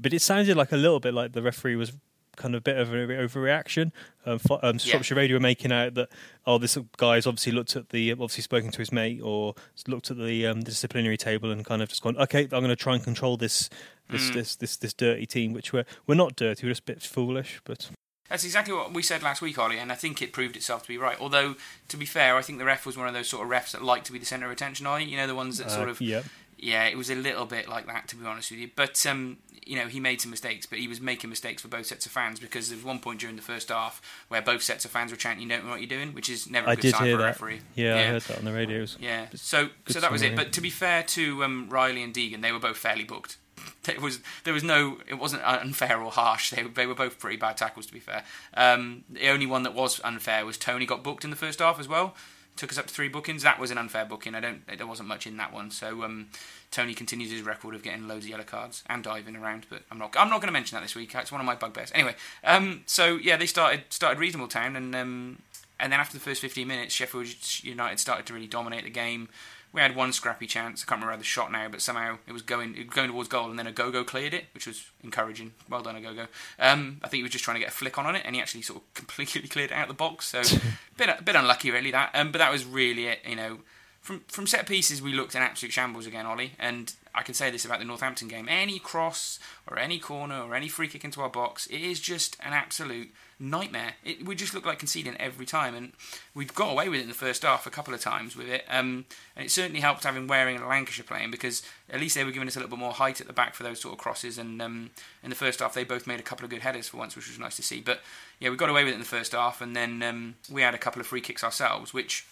[0.00, 1.92] but it sounded like a little bit like the referee was
[2.36, 3.92] kind of a bit of an overreaction.
[4.24, 6.08] Um, um, Shropshire Radio were making out that
[6.46, 9.54] oh, this guy's obviously looked at the obviously spoken to his mate or
[9.86, 12.76] looked at the um, disciplinary table and kind of just gone, okay, I'm going to
[12.76, 13.68] try and control this
[14.10, 17.02] this this this this dirty team, which we're we're not dirty, we're just a bit
[17.02, 17.90] foolish, but.
[18.32, 20.88] That's exactly what we said last week, Ollie, and I think it proved itself to
[20.88, 21.18] be right.
[21.20, 21.54] Although,
[21.88, 23.82] to be fair, I think the ref was one of those sort of refs that
[23.84, 25.04] like to be the centre of attention, Ollie.
[25.04, 26.00] You know, the ones that sort Uh, of.
[26.00, 26.22] yeah.
[26.56, 28.70] Yeah, it was a little bit like that, to be honest with you.
[28.74, 31.86] But, um, you know, he made some mistakes, but he was making mistakes for both
[31.86, 34.84] sets of fans because there was one point during the first half where both sets
[34.84, 36.76] of fans were chanting, You don't know what you're doing, which is never a I
[36.76, 37.24] good sign for a that.
[37.24, 37.60] referee.
[37.74, 38.86] Yeah, I heard that on the radio.
[39.00, 40.36] Yeah, so so that was it.
[40.36, 43.36] But to be fair to um, Riley and Deegan, they were both fairly booked.
[43.84, 46.50] There was there was no it wasn't unfair or harsh.
[46.50, 48.22] They they were both pretty bad tackles to be fair.
[48.54, 51.80] Um, the only one that was unfair was Tony got booked in the first half
[51.80, 52.14] as well.
[52.54, 53.42] Took us up to three bookings.
[53.42, 54.36] That was an unfair booking.
[54.36, 55.72] I don't there wasn't much in that one.
[55.72, 56.28] So um,
[56.70, 59.66] Tony continues his record of getting loads of yellow cards and diving around.
[59.68, 61.12] But I'm not I'm not going to mention that this week.
[61.14, 61.90] It's one of my bugbears.
[61.92, 64.94] Anyway, um, so yeah, they started started reasonable town and.
[64.94, 65.42] Um,
[65.80, 67.26] and then after the first 15 minutes, Sheffield
[67.64, 69.28] United started to really dominate the game.
[69.72, 70.82] We had one scrappy chance.
[70.82, 73.28] I can't remember the shot now, but somehow it was going it was going towards
[73.28, 75.52] goal, and then Ogogo cleared it, which was encouraging.
[75.68, 76.28] Well done, Ogogo.
[76.58, 78.34] Um, I think he was just trying to get a flick on on it, and
[78.34, 80.28] he actually sort of completely cleared it out of the box.
[80.28, 80.42] So
[80.96, 81.90] bit a bit unlucky, really.
[81.90, 83.20] That, um, but that was really it.
[83.26, 83.58] You know,
[84.02, 87.50] from from set pieces, we looked in absolute shambles again, Ollie, and I can say
[87.50, 91.22] this about the Northampton game: any cross or any corner or any free kick into
[91.22, 93.10] our box, it is just an absolute
[93.42, 93.94] nightmare.
[94.04, 95.92] It, we just look like conceding every time, and
[96.34, 98.64] we've got away with it in the first half a couple of times with it.
[98.70, 99.04] Um,
[99.36, 102.48] and it certainly helped having Waring and Lancashire playing because at least they were giving
[102.48, 104.38] us a little bit more height at the back for those sort of crosses.
[104.38, 104.90] And um,
[105.22, 107.28] in the first half, they both made a couple of good headers for once, which
[107.28, 107.80] was nice to see.
[107.80, 108.00] But
[108.38, 110.74] yeah, we got away with it in the first half, and then um, we had
[110.74, 112.24] a couple of free kicks ourselves, which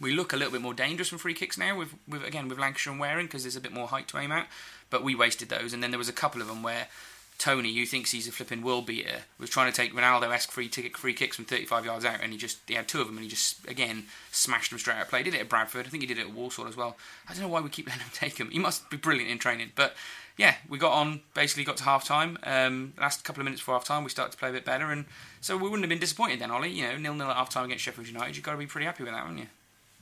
[0.00, 2.58] we look a little bit more dangerous from free kicks now with, with again with
[2.58, 4.48] Lancashire and Waring because there's a bit more height to aim at.
[4.90, 6.86] But we wasted those, and then there was a couple of them where
[7.38, 10.96] Tony, who thinks he's a flipping world beater, was trying to take Ronaldo-esque free ticket
[10.96, 13.22] free kicks from 35 yards out, and he just he had two of them, and
[13.24, 15.22] he just again smashed them straight out of play.
[15.22, 16.96] Did it at Bradford, I think he did it at Walsall as well.
[17.28, 18.50] I don't know why we keep letting him take them.
[18.50, 19.94] He must be brilliant in training, but
[20.36, 22.38] yeah, we got on basically got to half time.
[22.42, 24.90] Um, last couple of minutes before half time, we started to play a bit better,
[24.90, 25.04] and
[25.40, 26.70] so we wouldn't have been disappointed then, Ollie.
[26.70, 28.34] You know, nil nil at half time against Sheffield United.
[28.34, 29.46] You've got to be pretty happy with that, haven't you?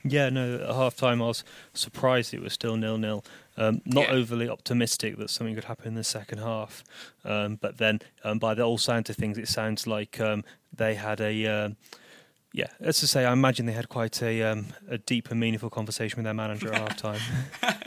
[0.09, 1.43] Yeah, no, at half time I was
[1.73, 3.23] surprised it was still nil nil.
[3.57, 4.13] Um, not Yeah.
[4.15, 6.83] overly optimistic that something could happen in the second half.
[7.25, 10.43] Um, but then, um, by the all sound of things, it sounds like um,
[10.75, 11.45] they had a.
[11.47, 11.77] um
[12.53, 15.69] yeah, as to say, I imagine they had quite a um, a deep and meaningful
[15.69, 17.19] conversation with their manager at half time.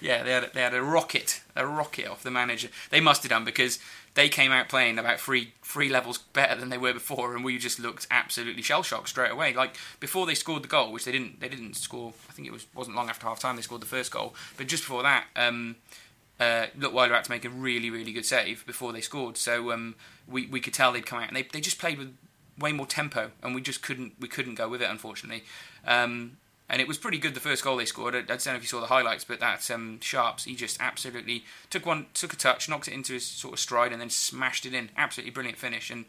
[0.00, 2.68] Yeah, they had they had a rocket, a rocket off the manager.
[2.90, 3.78] They must have done because
[4.16, 7.58] they came out playing about three three levels better than they were before, and we
[7.58, 9.52] just looked absolutely shell shocked straight away.
[9.52, 12.14] Like before they scored the goal, which they didn't they didn't score.
[12.28, 14.66] I think it was wasn't long after half time they scored the first goal, but
[14.66, 15.26] just before that.
[15.36, 15.76] Um,
[16.38, 19.38] uh, Leutwiler had to make a really, really good save before they scored.
[19.38, 19.94] So um,
[20.28, 22.14] we we could tell they'd come out, and they they just played with
[22.58, 25.44] way more tempo, and we just couldn't we couldn't go with it, unfortunately.
[25.86, 28.14] Um, and it was pretty good the first goal they scored.
[28.14, 30.80] I, I don't know if you saw the highlights, but that um, Sharps he just
[30.80, 34.10] absolutely took one, took a touch, knocked it into his sort of stride, and then
[34.10, 34.90] smashed it in.
[34.96, 35.90] Absolutely brilliant finish.
[35.90, 36.06] And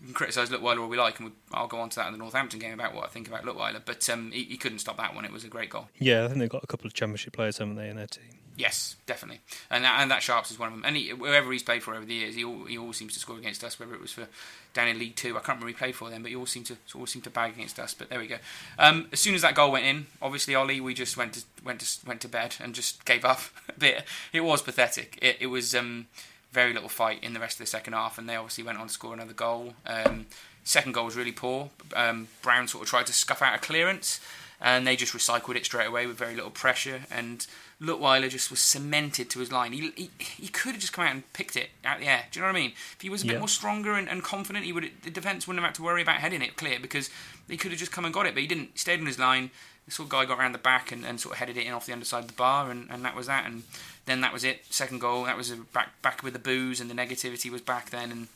[0.00, 2.12] we can criticise Leutwiler all we like, and we, I'll go on to that in
[2.12, 3.80] the Northampton game about what I think about Leutwiler.
[3.84, 5.24] But um, he, he couldn't stop that one.
[5.24, 5.88] It was a great goal.
[5.98, 8.24] yeah, I think they've got a couple of championship players, haven't they, in their team?
[8.58, 10.82] Yes, definitely, and that, and that Sharps is one of them.
[10.86, 13.20] And he, wherever he's played for over the years, he al- he always seems to
[13.20, 13.78] score against us.
[13.78, 14.28] Whether it was for
[14.72, 16.64] down in League Two, I can't remember he played for them, but he always seemed
[16.66, 17.92] to always seemed to bag against us.
[17.92, 18.38] But there we go.
[18.78, 21.80] Um, as soon as that goal went in, obviously Ollie, we just went to went
[21.80, 24.04] to went to bed and just gave up a bit.
[24.32, 25.18] It was pathetic.
[25.20, 26.06] It, it was um,
[26.52, 28.86] very little fight in the rest of the second half, and they obviously went on
[28.86, 29.74] to score another goal.
[29.86, 30.26] Um,
[30.64, 31.70] second goal was really poor.
[31.94, 34.20] Um, Brown sort of tried to scuff out a clearance,
[34.60, 37.02] and they just recycled it straight away with very little pressure.
[37.10, 37.46] And
[37.80, 39.72] Leutwiler just was cemented to his line.
[39.72, 42.24] He, he, he could have just come out and picked it out the air.
[42.30, 42.70] Do you know what I mean?
[42.94, 43.32] If he was a Yeah.
[43.32, 46.00] bit more stronger and, and confident, he would the defence wouldn't have had to worry
[46.00, 47.10] about heading it clear because
[47.48, 48.32] he could have just come and got it.
[48.32, 48.70] But he didn't.
[48.72, 49.50] He stayed on his line.
[49.84, 51.72] This sort of guy got around the back and, and sort of headed it in
[51.74, 53.44] off the underside of the bar, and, and that was that.
[53.46, 53.62] And
[54.06, 54.64] then that was it.
[54.70, 55.24] Second goal.
[55.24, 58.10] That was back back with the booze and the negativity was back then.
[58.10, 58.28] And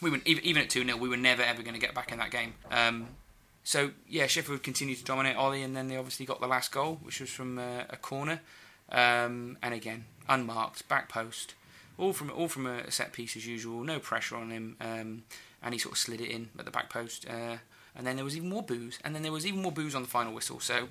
[0.00, 2.12] we were even, even at two 0 we were never ever going to get back
[2.12, 2.54] in that game.
[2.70, 3.08] Um,
[3.64, 6.98] so yeah, Sheffield continued to dominate Ollie, and then they obviously got the last goal,
[7.02, 8.40] which was from uh, a corner,
[8.90, 11.54] um, and again unmarked back post,
[11.98, 15.24] all from all from a set piece as usual, no pressure on him, um,
[15.62, 17.26] and he sort of slid it in at the back post.
[17.28, 17.56] Uh,
[17.96, 20.02] and then there was even more booze, and then there was even more booze on
[20.02, 20.60] the final whistle.
[20.60, 20.88] So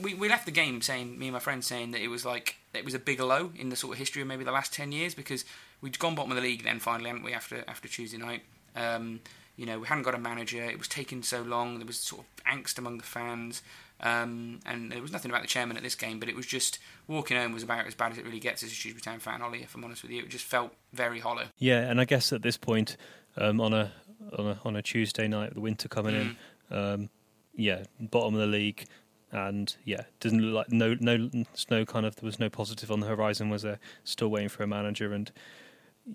[0.00, 2.56] we, we left the game saying, me and my friends saying that it was like
[2.74, 4.92] it was a bigger low in the sort of history of maybe the last ten
[4.92, 5.44] years because
[5.80, 7.32] we'd gone bottom of the league then finally, hadn't we?
[7.32, 8.42] After after Tuesday night,
[8.76, 9.20] um,
[9.56, 10.62] you know, we hadn't got a manager.
[10.62, 11.78] It was taking so long.
[11.78, 13.62] There was sort of angst among the fans,
[14.00, 16.18] um, and there was nothing about the chairman at this game.
[16.18, 18.70] But it was just walking home was about as bad as it really gets as
[18.70, 19.62] a Shrewsbury Town fan, Ollie.
[19.62, 21.44] If I'm honest with you, it just felt very hollow.
[21.58, 22.96] Yeah, and I guess at this point,
[23.36, 23.92] um, on a
[24.38, 26.36] on a on a Tuesday night, with the winter coming Mm.
[26.70, 27.10] in, um,
[27.54, 28.86] yeah, bottom of the league,
[29.30, 31.30] and yeah, doesn't look like no no
[31.70, 33.50] no kind of there was no positive on the horizon.
[33.50, 33.78] Was there?
[34.04, 35.30] Still waiting for a manager, and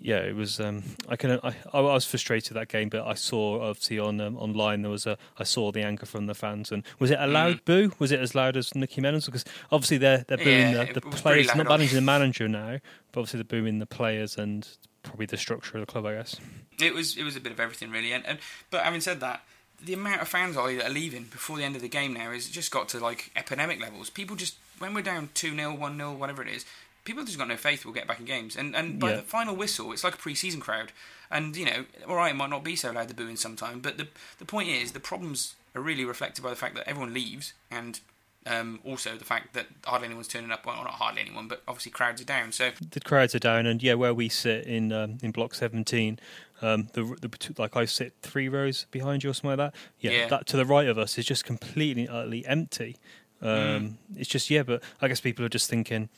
[0.00, 0.60] yeah, it was.
[0.60, 4.36] Um, I can I, I was frustrated that game, but I saw obviously on um,
[4.36, 7.26] online there was a I saw the anger from the fans, and was it a
[7.26, 7.92] loud boo?
[7.98, 9.24] Was it as loud as Nicky Meadows?
[9.26, 12.78] Because obviously they're they're booing Yeah, the, the players, not managing the manager now,
[13.12, 14.68] but obviously they're booing the players and
[15.08, 16.36] probably the structure of the club, I guess.
[16.80, 18.38] It was it was a bit of everything really, and, and
[18.70, 19.42] but having said that,
[19.84, 22.30] the amount of fans Ollie that are leaving before the end of the game now
[22.30, 24.10] is just got to like epidemic levels.
[24.10, 26.64] People just when we're down two 0 one 0 whatever it is,
[27.04, 28.56] people just got no faith we'll get back in games.
[28.56, 29.16] And and by Yeah.
[29.16, 30.92] the final whistle, it's like a pre-season crowd.
[31.30, 33.98] And you know, all right, it might not be so loud the booing sometime, but
[33.98, 37.52] the the point is the problems are really reflected by the fact that everyone leaves
[37.70, 38.00] and.
[38.48, 40.64] Um, also, the fact that hardly anyone's turning up.
[40.64, 42.52] Well, not hardly anyone, but obviously crowds are down.
[42.52, 46.18] So the crowds are down, and yeah, where we sit in um, in block seventeen,
[46.62, 49.74] um, the, the like I sit three rows behind you or something like that.
[50.00, 50.28] Yeah, Yeah.
[50.28, 52.96] that to the right of us is just completely utterly empty.
[53.42, 53.94] Um, mm.
[54.16, 56.08] It's just yeah, but I guess people are just thinking,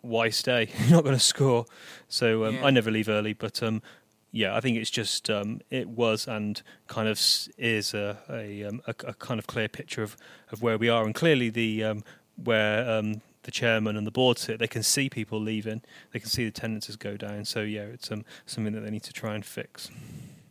[0.00, 0.70] why stay?
[0.80, 1.66] You're not going to score.
[2.08, 2.64] So um, yeah.
[2.64, 3.82] I never leave early, but um,
[4.30, 7.18] yeah, I think it's just um, it was and kind of
[7.56, 10.16] is a a, um, a, a, kind of clear picture of,
[10.50, 12.04] of where we are, and clearly the um,
[12.36, 15.80] where um, the chairman and the board sit, they can see people leaving,
[16.12, 17.44] they can see the attendances go down.
[17.46, 19.90] So yeah, it's um, something that they need to try and fix.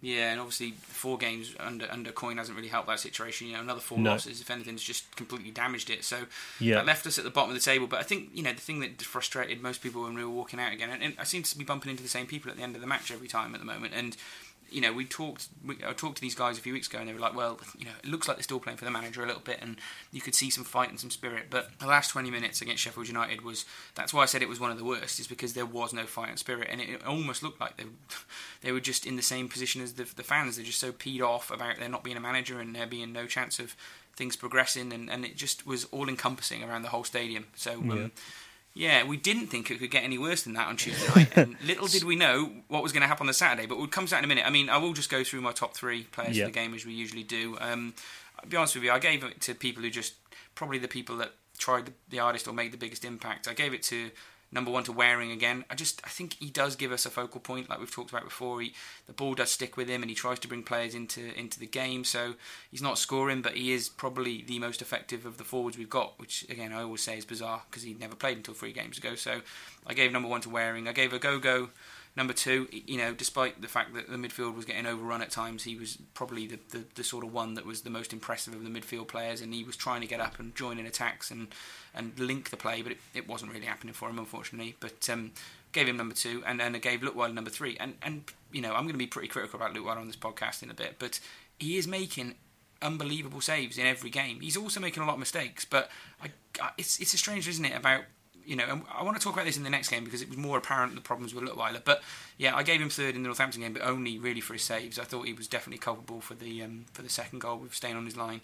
[0.07, 3.47] Yeah, and obviously four games under under Coyne hasn't really helped that situation.
[3.47, 4.11] You know, another four no.
[4.11, 6.05] losses, if anything, has just completely damaged it.
[6.05, 6.27] So
[6.61, 6.75] yeah.
[6.75, 7.87] that left us at the bottom of the table.
[7.87, 10.61] But I think you know the thing that frustrated most people when we were walking
[10.61, 12.63] out again, and, and I seem to be bumping into the same people at the
[12.63, 14.15] end of the match every time at the moment, and
[14.69, 15.47] you know, we talked.
[15.65, 17.59] We, I talked to these guys a few weeks ago, and they were like, "Well,
[17.77, 19.77] you know, it looks like they're still playing for the manager a little bit, and
[20.11, 23.07] you could see some fight and some spirit." But the last 20 minutes against Sheffield
[23.07, 25.65] United was that's why I said it was one of the worst, is because there
[25.65, 27.85] was no fight and spirit, and it almost looked like they
[28.61, 30.57] they were just in the same position as the, the fans.
[30.57, 33.25] They're just so peed off about there not being a manager and there being no
[33.25, 33.75] chance of
[34.15, 37.45] things progressing, and, and it just was all encompassing around the whole stadium.
[37.55, 37.73] So.
[37.73, 38.11] Um,
[38.77, 41.57] yeah, we didn't think it could get any worse than that on Tuesday night, and
[41.65, 43.65] little did we know what was going to happen on the Saturday.
[43.65, 44.45] But we'll come to that in a minute.
[44.45, 46.45] I mean, I will just go through my top three players yep.
[46.45, 47.57] for the game as we usually do.
[47.59, 47.95] Um,
[48.39, 50.13] I'll be honest with you, I gave it to people who just
[50.53, 53.47] probably the people that tried the, the hardest or made the biggest impact.
[53.47, 54.11] I gave it to
[54.51, 55.65] number one to Waring again.
[55.69, 58.23] I just I think he does give us a focal point, like we've talked about
[58.23, 58.61] before.
[58.61, 58.73] He,
[59.05, 61.67] the ball does stick with him, and he tries to bring players into into the
[61.67, 62.03] game.
[62.03, 62.35] So
[62.71, 66.19] he's not scoring, but he is probably the most effective of the forwards we've got.
[66.19, 69.15] Which again I always say is bizarre because he never played until three games ago.
[69.15, 69.41] So
[69.85, 70.87] I gave number one to Waring.
[70.87, 71.69] I gave Ogogo
[72.17, 75.65] Number two, you know, despite the fact that the midfield was getting overrun at times,
[75.65, 78.63] he was probably the, the, the, sort of one that was the most impressive of
[78.63, 81.49] the midfield players, and he was trying to get up and join in attacks and,
[81.93, 84.75] and link the play, but it, it wasn't really happening for him, unfortunately.
[84.79, 85.31] But um,
[85.73, 87.77] gave him number two, and then I gave Leutwiler number three.
[87.79, 90.63] And, and, you know, I'm going to be pretty critical about Leutwiler on this podcast
[90.63, 91.19] in a bit, but
[91.59, 92.33] he is making
[92.81, 94.39] unbelievable saves in every game.
[94.41, 95.91] He's also making a lot of mistakes, but
[96.23, 96.31] I,
[96.79, 98.05] it's it's a strange, isn't it, about
[98.47, 100.29] you know, and I want to talk about this in the next game because it
[100.29, 101.75] was more apparent the problems were a little while.
[101.83, 102.01] But
[102.37, 104.97] yeah, I gave him third in the Northampton game, but only really for his saves.
[104.97, 107.97] I thought he was definitely culpable for the um, for the second goal with staying
[107.97, 108.41] on his line.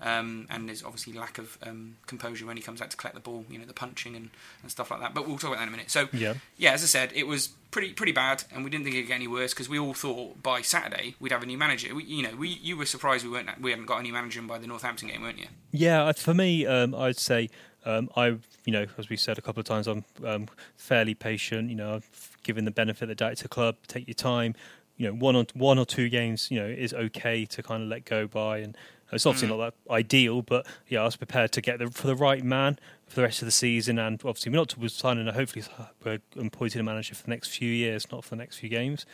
[0.00, 3.20] Um, and there's obviously lack of um, composure when he comes out to collect the
[3.20, 4.30] ball, you know, the punching and,
[4.62, 5.14] and stuff like that.
[5.14, 5.90] But we'll talk about that in a minute.
[5.90, 8.96] So, yeah, yeah as I said, it was pretty pretty bad, and we didn't think
[8.96, 11.94] it'd get any worse because we all thought by Saturday we'd have a new manager.
[11.94, 14.42] We, you know, we you were surprised we weren't we hadn't got a new manager
[14.42, 15.46] by the Northampton game, weren't you?
[15.70, 17.48] Yeah, for me, um, I'd say
[17.84, 18.26] um, I,
[18.64, 21.70] you know, as we said a couple of times, I'm um, fairly patient.
[21.70, 23.76] You know, I've given the benefit of the doubt to club.
[23.86, 24.54] Take your time.
[24.96, 27.88] You know, one or one or two games, you know, is okay to kind of
[27.88, 28.76] let go by, and
[29.12, 29.58] it's obviously mm.
[29.58, 30.42] not that ideal.
[30.42, 33.42] But yeah, I was prepared to get the, for the right man for the rest
[33.42, 35.26] of the season, and obviously we're not signing.
[35.26, 35.64] Hopefully,
[36.04, 39.04] we're appointing a manager for the next few years, not for the next few games.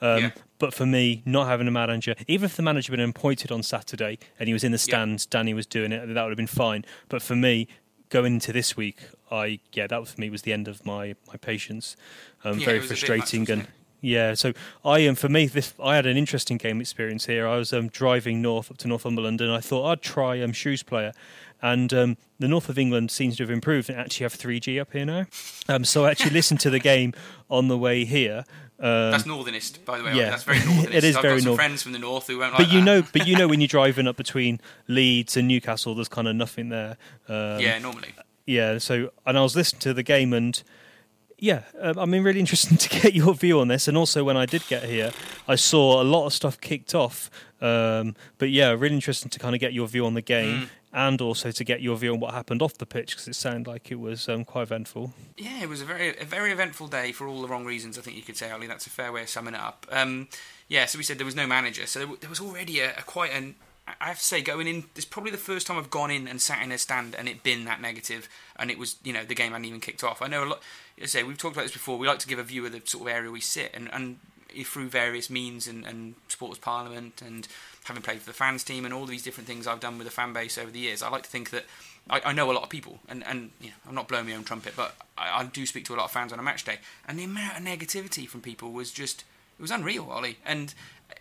[0.00, 0.30] Um, yeah.
[0.58, 3.62] But for me, not having a manager, even if the manager had been appointed on
[3.62, 5.38] Saturday and he was in the stands, yeah.
[5.38, 6.84] Danny was doing it, that would have been fine.
[7.08, 7.68] But for me,
[8.10, 8.98] going into this week,
[9.30, 11.96] I yeah, that for me was the end of my my patience.
[12.44, 13.66] Um, yeah, very frustrating much, and.
[14.00, 14.52] Yeah, so
[14.84, 17.46] I am um, for me this I had an interesting game experience here.
[17.46, 20.82] I was um, driving north up to Northumberland and I thought I'd try um, Shrews
[20.82, 21.12] Player.
[21.60, 24.92] and um, the north of England seems to have improved and actually have 3G up
[24.92, 25.26] here now.
[25.68, 27.12] Um, so I actually listened to the game
[27.50, 28.44] on the way here,
[28.80, 30.16] um, that's northernist, by the way.
[30.16, 30.94] Yeah, that's very northernist.
[30.94, 32.78] it is I've very got some friends from the north who won't but like you
[32.78, 32.84] that.
[32.84, 34.58] know, but you know, when you're driving up between
[34.88, 36.96] Leeds and Newcastle, there's kind of nothing there.
[37.28, 38.14] Um, yeah, normally.
[38.46, 40.62] Yeah, so and I was listening to the game and
[41.40, 43.88] yeah, um, I mean, really interesting to get your view on this.
[43.88, 45.12] And also, when I did get here,
[45.48, 47.30] I saw a lot of stuff kicked off.
[47.60, 50.62] Um, but yeah, really interesting to kind of get your view on the game.
[50.62, 53.34] Mm and also to get your view on what happened off the pitch because it
[53.34, 55.12] sounded like it was um, quite eventful.
[55.36, 57.98] Yeah, it was a very a very eventful day for all the wrong reasons.
[57.98, 58.66] I think you could say, Ollie.
[58.66, 59.86] That's a fair way of summing it up.
[59.90, 60.28] Um,
[60.68, 63.02] yeah, so we said there was no manager, so there, there was already a, a,
[63.02, 63.54] quite an.
[64.00, 66.40] I have to say, going in, it's probably the first time I've gone in and
[66.40, 69.34] sat in a stand and it been that negative, and it was, you know, the
[69.34, 70.22] game hadn't even kicked off.
[70.22, 70.62] I know a lot.
[71.00, 71.98] I say we've talked about this before.
[71.98, 74.18] We like to give a view of the sort of area we sit, and, and
[74.64, 77.46] through various means and, and supporters parliament and
[77.84, 80.12] having played for the fans team and all these different things I've done with the
[80.12, 81.64] fan base over the years, I like to think that
[82.08, 84.34] I, I know a lot of people, and, and you know, I'm not blowing my
[84.34, 86.64] own trumpet, but I, I, do speak to a lot of fans on a match
[86.64, 89.24] day, and the amount of negativity from people was just
[89.58, 90.38] it was unreal, Ollie.
[90.44, 90.72] And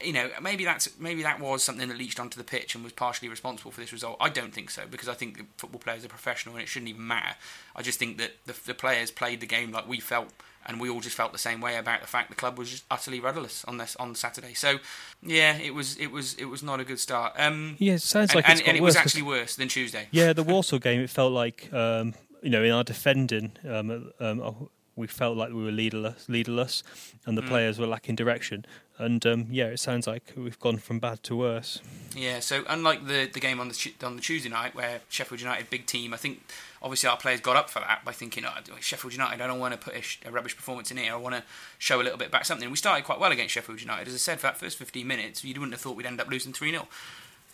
[0.02, 2.94] you know, maybe that's maybe that was something that leached onto the pitch and was
[2.94, 4.18] partially responsible for this result.
[4.20, 6.90] I don't think so because I think the football players are professional and it shouldn't
[6.90, 7.36] even matter.
[7.76, 10.30] I just think that the, the players played the game like we felt
[10.66, 12.84] and we all just felt the same way about the fact the club was just
[12.92, 14.54] utterly rudderless on this on Saturday.
[14.54, 14.78] So
[15.24, 17.34] yeah, it was it was it was not a good start.
[17.38, 20.08] Um, yeah, it sounds like and, and it was actually worse than Tuesday.
[20.12, 23.52] Yeah, the Walsall game, it felt like um, you know in our defending.
[23.68, 26.84] Um, um, we felt like we were leaderless, leaderless
[27.26, 27.48] and the Mm.
[27.48, 28.66] players were lacking direction.
[29.00, 31.82] And um, yeah, it sounds like we've gone from bad to worse.
[32.16, 35.70] Yeah, so unlike the the game on the on the Tuesday night where Sheffield United
[35.70, 36.44] big team, I think
[36.82, 39.74] obviously our players got up for that by thinking, oh, Sheffield United, I don't want
[39.74, 41.14] to put a, sh- a rubbish performance in here.
[41.14, 41.44] I want to
[41.78, 42.70] show a little bit back something.
[42.70, 45.44] We started quite well against Sheffield United, as I said, for that first 15 minutes,
[45.44, 46.88] you wouldn't have thought we'd end up losing three 0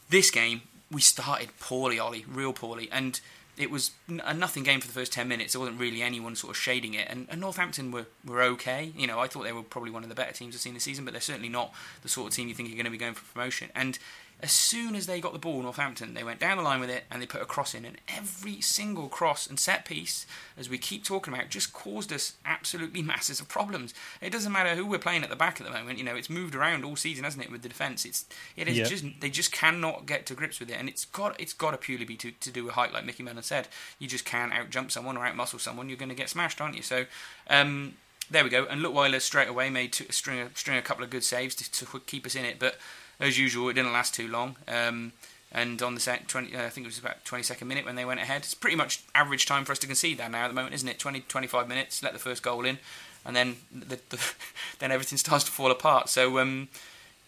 [0.09, 3.19] This game we started poorly, Ollie, real poorly, and
[3.57, 3.91] it was
[4.23, 5.53] a nothing game for the first 10 minutes.
[5.53, 7.07] There wasn't really anyone sort of shading it.
[7.09, 8.91] And, and Northampton were, were okay.
[8.97, 10.83] You know, I thought they were probably one of the better teams I've seen this
[10.83, 12.97] season, but they're certainly not the sort of team you think are going to be
[12.97, 13.69] going for promotion.
[13.73, 13.97] And
[14.45, 17.05] as soon as they got the ball, Northampton, they went down the line with it
[17.09, 17.83] and they put a cross in.
[17.83, 22.33] And every single cross and set piece, as we keep talking about, just caused us
[22.45, 23.95] absolutely masses of problems.
[24.21, 25.97] It doesn't matter who we're playing at the back at the moment.
[25.97, 28.05] You know, it's moved around all season, hasn't it, with the defence?
[28.05, 28.83] It's it is Yeah.
[28.85, 31.77] just they just cannot get to grips with it, and it's got it's got to
[31.77, 33.67] purely be to, to do with height, like Micky Mellon said.
[33.97, 35.89] You just can't out jump someone or out muscle someone.
[35.89, 36.83] You're going to get smashed, aren't you?
[36.83, 37.07] So.
[37.49, 37.95] Um,
[38.29, 38.65] there we go.
[38.65, 41.71] And Leutwiler straight away made two, string a, string a couple of good saves to,
[41.85, 42.75] to keep us in it, but
[43.19, 44.55] as usual, it didn't last too long.
[44.67, 45.13] Um,
[45.51, 48.03] and on the set, 20, uh, I think it was about 22nd minute when they
[48.03, 48.41] went ahead.
[48.41, 50.87] It's pretty much average time for us to concede that now at the moment, isn't
[50.87, 50.99] it?
[50.99, 52.77] 20, 25 minutes, let the first goal in,
[53.25, 54.19] and then the, the,
[54.79, 56.09] then everything starts to fall apart.
[56.09, 56.67] So um,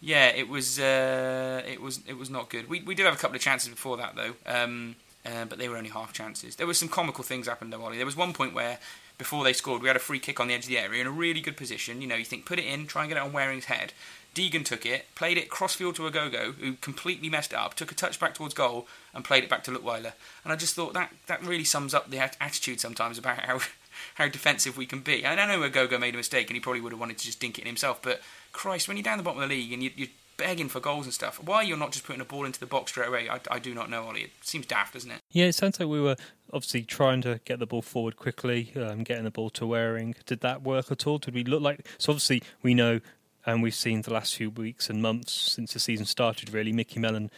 [0.00, 2.68] yeah, it was uh, it was it was not good.
[2.68, 5.68] We we did have a couple of chances before that though, um, uh, but they
[5.68, 6.56] were only half chances.
[6.56, 7.96] There were some comical things happened though, Ollie.
[7.96, 8.78] There was one point where
[9.16, 11.06] before they scored, we had a free kick on the edge of the area in
[11.06, 12.00] a really good position.
[12.00, 13.92] You know, you think put it in, try and get it on Waring's head.
[14.38, 17.94] Deegan took it, played it crossfield to Ogogo, who completely messed it up, took a
[17.94, 20.12] touch back towards goal, and played it back to Leutwiler.
[20.44, 23.58] And I just thought that that really sums up the at- attitude sometimes about how
[24.14, 25.24] how defensive we can be.
[25.24, 27.40] And I know Ogogo made a mistake, and he probably would have wanted to just
[27.40, 28.00] dink it in himself.
[28.00, 28.20] But
[28.52, 31.04] Christ, when you're down the bottom of the league and you, you're begging for goals
[31.04, 33.40] and stuff, why you're not just putting a ball into the box straight away, I,
[33.50, 34.22] I do not know, Ollie.
[34.22, 35.20] It seems daft, doesn't it?
[35.32, 36.14] Yeah, it sounds like we were
[36.52, 40.14] obviously trying to get the ball forward quickly, um, getting the ball to Waring.
[40.26, 41.18] Did that work at all?
[41.18, 41.86] Did we look like?
[41.98, 43.00] So obviously we know,
[43.48, 46.52] and we've seen the last few weeks and months since the season started.
[46.52, 47.30] Really, Micky Mellon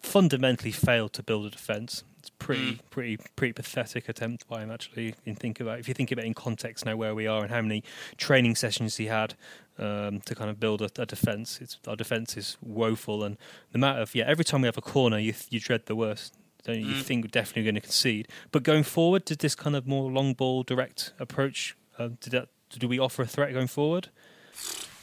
[0.00, 2.04] fundamentally failed to build a defence.
[2.18, 2.78] It's pretty, Mm.
[2.90, 4.70] pretty, pretty pathetic attempt by him.
[4.70, 7.42] Actually, in think about if you think about it in context now where we are
[7.42, 7.82] and how many
[8.16, 9.34] training sessions he had
[9.78, 11.60] um, to kind of build a, a defence.
[11.60, 13.36] It's our defence is woeful, and
[13.72, 16.34] the matter of yeah, every time we have a corner, you you dread the worst.
[16.64, 16.86] Don't you?
[16.86, 17.06] You Mm.
[17.06, 18.26] think we're definitely going to concede.
[18.52, 21.76] But going forward, did this kind of more long ball, direct approach?
[21.98, 22.48] Uh, did that?
[22.70, 24.08] Do we offer a threat going forward?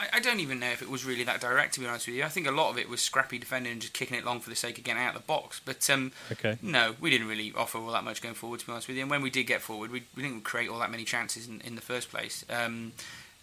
[0.01, 2.15] I, I don't even know if it was really that direct, to be honest with
[2.15, 2.23] you.
[2.23, 4.49] I think a lot of it was scrappy defending and just kicking it long for
[4.49, 5.61] the sake of getting out of the box.
[5.63, 6.57] But um, Okay.
[6.61, 9.03] no, we didn't really offer all that much going forward, to be honest with you.
[9.03, 11.61] And when we did get forward, we, we didn't create all that many chances in,
[11.61, 12.43] in the first place.
[12.49, 12.93] Um,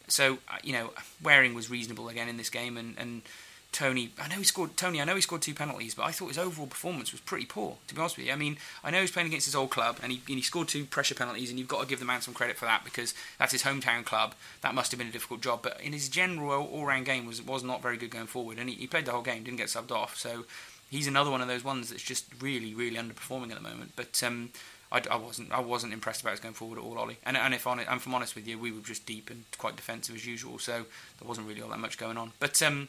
[0.08, 0.90] so, uh, you know,
[1.22, 3.22] Waring was reasonable again in this game, and, and
[3.70, 4.76] Tony, I know he scored.
[4.76, 7.44] Tony, I know he scored two penalties, but I thought his overall performance was pretty
[7.44, 7.76] poor.
[7.86, 9.98] To be honest with you, I mean, I know he's playing against his old club,
[10.02, 12.22] and he, and he scored two pressure penalties, and you've got to give the man
[12.22, 14.34] some credit for that because that's his hometown club.
[14.62, 17.62] That must have been a difficult job, but in his general all-round game was was
[17.62, 19.92] not very good going forward, and he, he played the whole game, didn't get subbed
[19.92, 20.16] off.
[20.16, 20.44] So
[20.90, 23.92] he's another one of those ones that's just really, really underperforming at the moment.
[23.96, 24.50] But um,
[24.90, 27.18] I, I wasn't I wasn't impressed about us going forward at all, Ollie.
[27.24, 27.78] And, and if, I'm
[28.14, 30.86] honest with you, we were just deep and quite defensive as usual, so
[31.18, 32.32] there wasn't really all that much going on.
[32.40, 32.88] But um,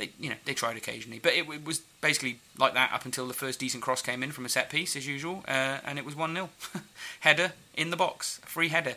[0.00, 3.26] they you know they tried occasionally, but it, it was basically like that up until
[3.28, 6.04] the first decent cross came in from a set piece as usual, uh, and it
[6.04, 6.50] was one 0
[7.20, 8.94] header in the box, free header.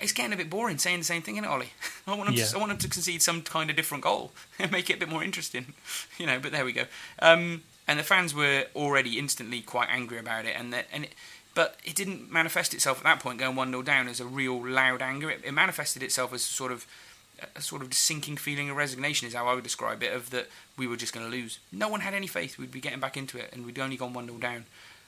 [0.00, 1.72] It's getting a bit boring saying the same thing, isn't it, Ollie?
[2.06, 2.46] I want them, Yeah.
[2.46, 4.98] to, I want them to concede some kind of different goal and make it a
[4.98, 5.74] bit more interesting,
[6.18, 6.38] you know.
[6.38, 6.84] But there we go.
[7.20, 11.14] Um, and the fans were already instantly quite angry about it, and that, and it,
[11.54, 14.66] but it didn't manifest itself at that point going one 0 down as a real
[14.66, 15.28] loud anger.
[15.30, 16.86] It, it manifested itself as sort of
[17.54, 20.12] a sort of sinking feeling of resignation is how I would describe it.
[20.12, 21.58] Of that we were just going to lose.
[21.72, 24.12] No one had any faith we'd be getting back into it, and we'd only gone
[24.12, 24.64] one 0 down.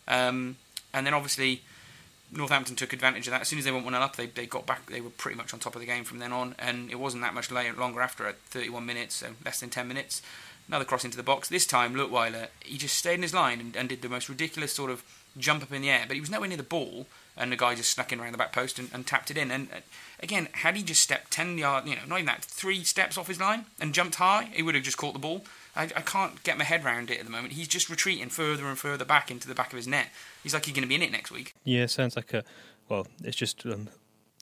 [0.09, 0.57] Um,
[0.93, 1.62] and then obviously
[2.33, 3.43] Northampton took advantage of that.
[3.43, 4.87] As soon as they went one 0 up, they they got back.
[4.87, 7.23] They were pretty much on top of the game from then on, and it wasn't
[7.23, 10.23] that much later, longer after at 31 minutes, so less than 10 minutes.
[10.69, 11.49] Another cross into the box.
[11.49, 14.73] This time, Leutwiler, he just stayed in his line and, and did the most ridiculous
[14.73, 15.03] sort of
[15.37, 17.07] jump up in the air, but he was nowhere near the ball,
[17.40, 19.50] and the guy just snuck in around the back post and, and tapped it in.
[19.50, 19.76] And uh,
[20.20, 23.29] again, had he just stepped 10 yards, you know, not even that, three steps off
[23.29, 25.44] his line and jumped high, he would have just caught the ball.
[25.74, 27.55] I, I can't get my head around it at the moment.
[27.55, 30.09] He's just retreating further and further back into the back of his net.
[30.42, 31.55] He's like he's going to be in it next week.
[31.64, 32.44] Yeah, sounds like a
[32.88, 33.07] well.
[33.22, 33.88] It's just um,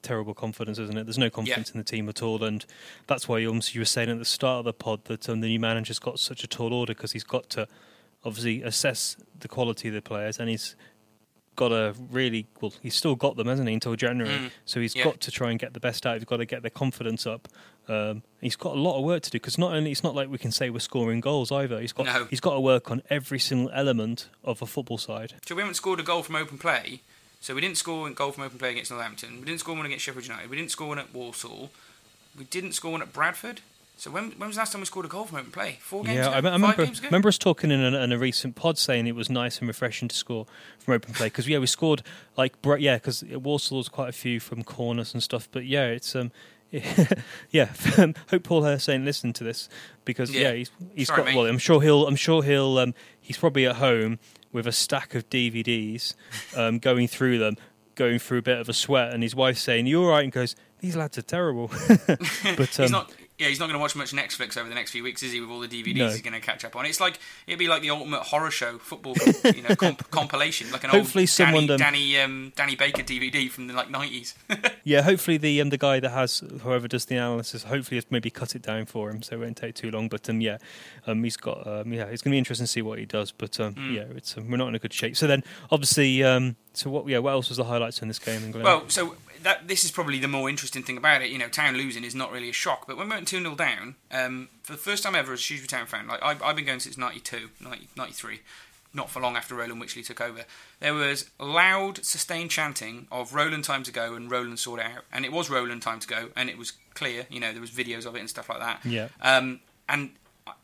[0.03, 1.05] terrible confidence, isn't it?
[1.05, 2.65] There's no confidence in the team at all, and
[3.07, 5.41] that's why you, almost, you were saying at the start of the pod that um,
[5.41, 7.69] the new manager's got such a tall order because he's got to
[8.25, 10.77] obviously assess the quality of the players, and he's
[11.59, 12.73] got to really well.
[12.81, 14.33] He's still got them, hasn't he, until January?
[14.33, 15.05] Mm, so he's yeah.
[15.05, 16.15] got to try and get the best out.
[16.15, 17.49] He's got to get their confidence up.
[17.89, 20.31] Um, he's got a lot of work to do because not only it's not like
[20.31, 21.81] we can say we're scoring goals either.
[21.81, 22.27] He's got No.
[22.27, 25.35] he's got to work on every single element of a football side.
[25.47, 27.01] So we haven't scored a goal from open play
[27.41, 29.41] So we didn't score in goal from open play against Northampton.
[29.41, 30.51] We didn't score one against Sheffield United.
[30.51, 31.71] We didn't score one at Walsall.
[32.39, 33.61] We didn't score one at Bradford.
[33.99, 35.79] So when, when was the last time we scored a goal from open play?
[35.81, 36.49] Four games yeah, ago?
[36.49, 36.89] I, remember.
[37.07, 40.07] Remember us talking in a, in a recent pod saying it was nice and refreshing
[40.07, 40.47] to score
[40.79, 42.05] from open play because yeah, we scored
[42.37, 45.49] like yeah, because Walsall was quite a few from corners and stuff.
[45.51, 46.31] But yeah, it's um.
[47.51, 47.73] yeah,
[48.31, 49.71] hope Paul Hurst ain't listening to this
[50.05, 50.51] because Yeah.
[50.51, 51.37] yeah, he's he's Sorry, got mate.
[51.37, 51.47] well.
[51.47, 54.19] I'm sure he'll I'm sure he'll um he's probably at home
[54.53, 56.15] with a stack of DVDs,
[56.55, 57.57] um going through them,
[57.95, 60.33] going through a bit of a sweat, and his wife saying, you're all right?" and
[60.33, 61.69] goes, "These lads are terrible."
[62.09, 63.13] but um, he's not.
[63.39, 65.41] Yeah, he's not going to watch much Netflix over the next few weeks, is he?
[65.41, 66.09] With all the DVDs No.
[66.11, 66.87] he's going to catch up on.
[66.87, 69.15] It's like it'd be like the ultimate horror show football,
[69.55, 73.03] you know, comp- compilation, like an Hopefully old someone, Danny um, Danny, um, Danny Baker
[73.03, 74.35] DVD from the like nineties.
[74.85, 78.31] Yeah, hopefully the um, the guy that has whoever does the analysis, hopefully has maybe
[78.31, 80.09] cut it down for him, so it won't take too long.
[80.09, 80.57] But um, yeah,
[81.07, 83.31] um, he's got um, yeah, it's going to be interesting to see what he does.
[83.31, 83.93] But um, Hmm.
[83.95, 85.15] yeah, it's um, we're not in a good shape.
[85.15, 87.07] So then, obviously, um, so what?
[87.07, 88.43] Yeah, what else was the highlights in this game?
[88.45, 88.65] In Glen?
[88.65, 91.31] Well, so that this is probably the more interesting thing about it.
[91.31, 93.55] You know, Town losing is not really a shock, but when we went two 0
[93.55, 96.57] down, um, for the first time ever as a Shrewsbury Town fan, like I've, I've
[96.57, 98.41] been going since 92, 90, 93,
[98.95, 100.45] not for long after Roland Wycherley took over.
[100.81, 105.05] There was loud, sustained chanting of Roland time to go and Roland sort it out,
[105.13, 107.27] and it was Roland time to go, and it was clear.
[107.31, 108.85] You know, there was videos of it and stuff like that.
[108.85, 109.09] Yeah.
[109.21, 110.11] Um, and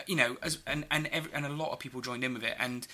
[0.07, 2.57] you know, as and and every, and a lot of people joined in with it,
[2.59, 2.87] and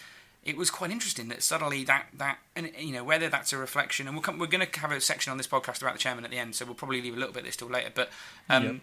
[0.45, 4.07] it was quite interesting that suddenly that that and you know whether that's a reflection,
[4.07, 6.25] and we'll come, we're going to have a section on this podcast about the chairman
[6.25, 8.09] at the end, so we'll probably leave a little bit of this till later, but
[8.49, 8.75] um, Yep.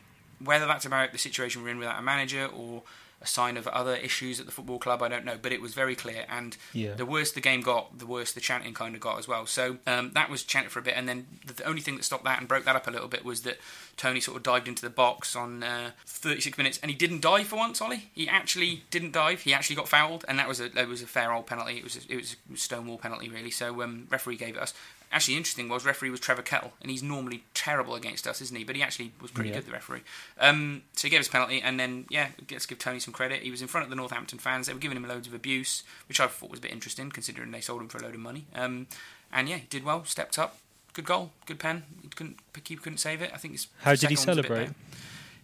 [0.44, 2.84] whether that's about the situation we're in without a manager or
[3.20, 5.74] a sign of other issues at the football club, I don't know, but it was
[5.74, 6.26] very clear.
[6.30, 6.94] And Yeah.
[6.94, 9.48] the worse the game got, the worse the chanting kind of got as well.
[9.48, 12.04] So um, that was chanted for a bit, and then the, the only thing that
[12.04, 13.58] stopped that and broke that up a little bit was that
[13.98, 17.48] Tony sort of dived into the box on uh, 36 minutes, and he didn't dive
[17.48, 17.82] for once.
[17.82, 19.42] Ollie, he actually didn't dive.
[19.42, 21.78] He actually got fouled, and that was a that was a fair old penalty.
[21.78, 23.52] It was a, it was a stonewall penalty really.
[23.52, 24.74] So um, referee gave it us.
[25.10, 28.66] Actually, interesting was referee was Trevor Kettle, and he's normally terrible against us, isn't he?
[28.66, 29.56] But he actually was pretty Yeah.
[29.56, 30.02] good, the referee.
[30.38, 33.42] Um, so he gave us penalty, and then yeah, let's give Tony some credit.
[33.42, 34.68] He was in front of the Northampton fans.
[34.68, 37.52] They were giving him loads of abuse, which I thought was a bit interesting, considering
[37.52, 38.46] they sold him for a load of money.
[38.54, 38.88] Um,
[39.32, 40.58] and yeah, he did well, stepped up,
[40.98, 41.84] good goal, good pen.
[42.02, 43.32] He couldn't, keeper couldn't save it.
[43.34, 44.76] I think it's How did he second one was a bit celebrate?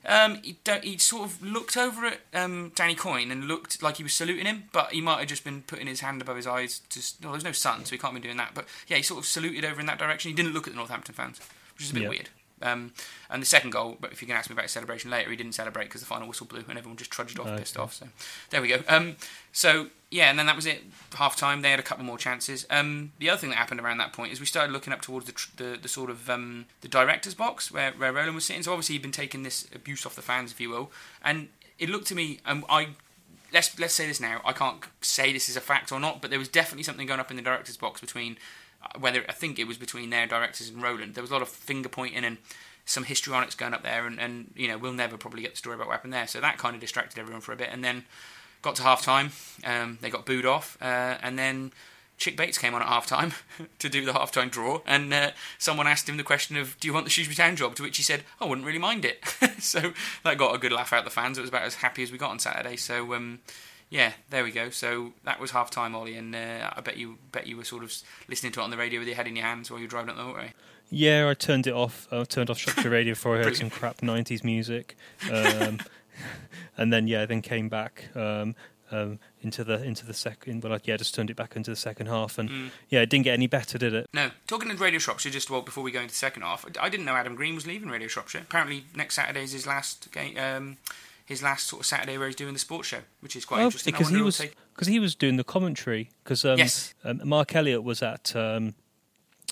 [0.06, 3.98] Um, he, don't- he sort of looked over at um, Danny Coyne and looked like
[3.98, 6.46] he was saluting him, but he might have just been putting his hand above his
[6.48, 6.80] eyes.
[6.90, 8.52] To, s- well, there's no sun, so he can't be doing that.
[8.54, 10.30] But yeah, he sort of saluted over in that direction.
[10.30, 11.40] He didn't look at the Northampton fans,
[11.76, 12.10] which is a bit Yeah.
[12.10, 12.30] weird.
[12.64, 12.94] Um,
[13.30, 15.36] and the second goal, but if you can ask me about his celebration later, he
[15.36, 17.58] didn't celebrate because the final whistle blew and everyone just trudged off, Okay.
[17.60, 17.94] pissed off.
[17.94, 18.08] So
[18.50, 18.80] there we go.
[18.88, 19.16] Um,
[19.52, 20.84] so yeah, and then that was it.
[21.16, 22.66] Half time, they had a couple more chances.
[22.70, 25.26] Um, the other thing that happened around that point is we started looking up towards
[25.26, 28.64] the tr- the, the sort of um, the director's box where where Roland was sitting.
[28.64, 30.92] So obviously he'd been taking this abuse off the fans, if you will,
[31.24, 31.50] and
[31.80, 32.40] it looked to me.
[32.46, 32.90] Um, I
[33.52, 34.42] let's let's say this now.
[34.46, 37.20] I can't say this is a fact or not, but there was definitely something going
[37.20, 38.38] up in the director's box between
[39.00, 41.16] whether I think it was between their directors and Roland.
[41.16, 42.38] There was a lot of finger pointing and
[42.86, 45.76] some histrionics going up there, and, and you know we'll never probably get the story
[45.76, 46.28] about what happened there.
[46.28, 48.04] So that kind of distracted everyone for a bit, and then
[48.62, 49.32] got to half time.
[49.66, 51.72] Um, they got booed off, uh, and then
[52.18, 53.34] Chic Bates came on at half time
[53.80, 56.88] to do the half time draw, and uh, someone asked him the question of, "Do
[56.88, 59.24] you want the Shrewsbury Town job?" To which he said, "I wouldn't really mind it."
[59.60, 61.38] so that got a good laugh out of the fans.
[61.38, 62.76] It was about as happy as we got on Saturday.
[62.76, 63.14] So.
[63.14, 63.40] Um,
[63.94, 64.72] yeah, there we go.
[64.72, 67.84] So that was half time, Ollie, and uh, I bet you bet you were sort
[67.84, 67.94] of
[68.28, 69.90] listening to it on the radio with your head in your hands while you were
[69.90, 70.50] driving up the motorway.
[70.90, 72.08] Yeah, I turned it off.
[72.12, 74.98] I turned off Shropshire Radio before I heard some crap '90s music,
[75.32, 75.80] um,
[76.78, 78.56] and then yeah, then came back um,
[78.92, 80.64] um, into the into the second.
[80.64, 82.72] Well, I, yeah, just turned it back into the second half, and Mm.
[82.90, 84.10] yeah, it didn't get any better, did it?
[84.14, 86.90] No, talking to Radio Shropshire, just well before we go into the second half, I
[86.90, 88.42] didn't know Adam Green was leaving Radio Shropshire.
[88.42, 90.78] Apparently, next Saturday is his last game, um,
[91.34, 93.66] his last sort of Saturday where he's doing the sports show, which is quite Oh,
[93.66, 93.92] interesting.
[93.94, 96.10] Because he was take- because he was doing the commentary.
[96.24, 96.94] Because um, Yes.
[97.04, 98.74] um, Mark Elliott was at um,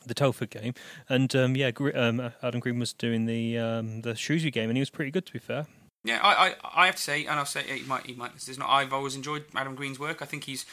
[0.06, 0.74] the Telford game,
[1.10, 4.82] and um, yeah, um, Adam Green was doing the um, the Shrewsbury game, and he
[4.82, 5.68] was pretty good to be fair.
[6.04, 8.32] Yeah, I, I, I have to say, and I'll say he might, he might.
[8.40, 8.70] There's not.
[8.70, 10.24] I've always enjoyed Adam Green's work.
[10.24, 10.66] I think he's,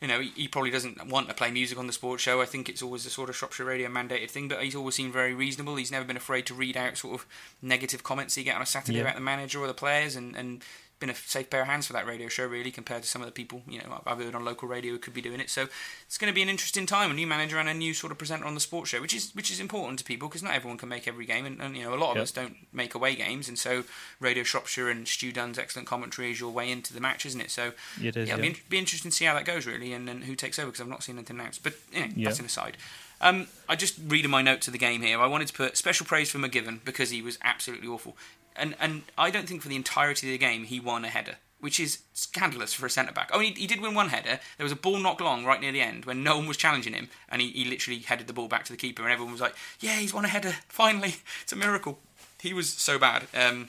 [0.00, 2.40] you know, he, he probably doesn't want to play music on the sports show.
[2.42, 4.48] I think it's always a sort of Shropshire Radio mandated thing.
[4.48, 5.76] But he's always seemed very reasonable.
[5.76, 7.26] He's never been afraid to read out sort of
[7.62, 9.04] negative comments he get on a Saturday Yeah.
[9.04, 10.62] about the manager or the players, and and
[10.98, 13.26] been a safe pair of hands for that radio show really compared to some of
[13.26, 15.50] the people you know I've heard on local radio who could be doing it.
[15.50, 15.68] So
[16.06, 17.10] it's going to be an interesting time.
[17.10, 19.30] A new manager and a new sort of presenter on the sports show, which is
[19.34, 21.82] which is important to people because not everyone can make every game, and, and you
[21.84, 22.22] know a lot of Yep.
[22.22, 23.84] us don't make away games, and so
[24.20, 27.50] Radio Shropshire and Stu Dunn's excellent commentary is your way into the match, isn't it?
[27.50, 27.72] So
[28.02, 28.28] It is.
[28.28, 28.42] yeah, yeah.
[28.44, 30.68] it'll be, be interesting to see how that goes really, and, and who takes over
[30.68, 31.62] because I've not seen anything announced.
[31.62, 32.24] But you know, Yeah.
[32.28, 32.76] that's an aside.
[33.20, 35.18] Um, I just reading my notes of the game here.
[35.20, 38.14] I wanted to put special praise for McGivern because he was absolutely awful,
[38.58, 41.36] and and I don't think for the entirety of the game he won a header.
[41.58, 43.30] which is scandalous for a centre back.
[43.32, 44.38] Oh, he, he, did win one header.
[44.58, 46.92] There was a ball knocked long right near the end when no one was challenging
[46.92, 49.40] him, and he, he literally headed the ball back to the keeper, and everyone was
[49.40, 50.54] like, "Yeah, he's won a header.
[50.68, 51.98] Finally, it's a miracle."
[52.40, 53.26] He was so bad.
[53.34, 53.68] Um,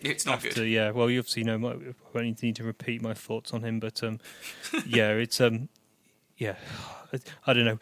[0.00, 0.68] it's not After, good.
[0.68, 1.58] Yeah, well, you obviously know.
[1.58, 4.20] My, I won't need to repeat my thoughts on him, but um,
[4.86, 5.68] yeah, it's um,
[6.36, 6.56] yeah,
[7.46, 7.78] I don't know.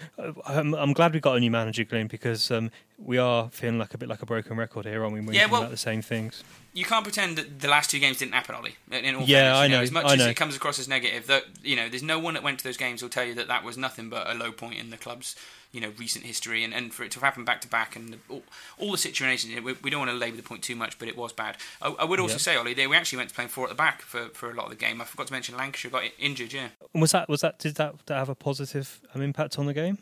[0.46, 3.94] I'm, I'm, glad we got a new manager, Glenn, because um, we are feeling like
[3.94, 5.20] a bit like a broken record here, aren't we?
[5.20, 6.42] We're yeah, well, about the same things.
[6.72, 8.76] You can't pretend that the last two games didn't happen, Ollie.
[8.90, 9.76] In all yeah, fairness, I know.
[9.76, 9.82] know.
[9.82, 10.28] As much I as know.
[10.28, 12.76] it comes across as negative, that you know, there's no one that went to those
[12.76, 15.36] games will tell you that that was nothing but a low point in the club's
[15.72, 18.18] you know recent history, and, and for it to happen back to back, and the,
[18.30, 18.42] all,
[18.78, 19.54] all, the situations.
[19.62, 21.56] We, we, don't want to labour the point too much, but it was bad.
[21.82, 22.40] I, I would also yep.
[22.40, 24.54] say, Ollie, they we actually went to playing four at the back for, for a
[24.54, 25.02] lot of the game.
[25.02, 26.52] I forgot to mention Lancashire got injured.
[26.52, 29.74] Yeah, was that was that did that, that have a positive um, impact on the
[29.74, 29.98] game?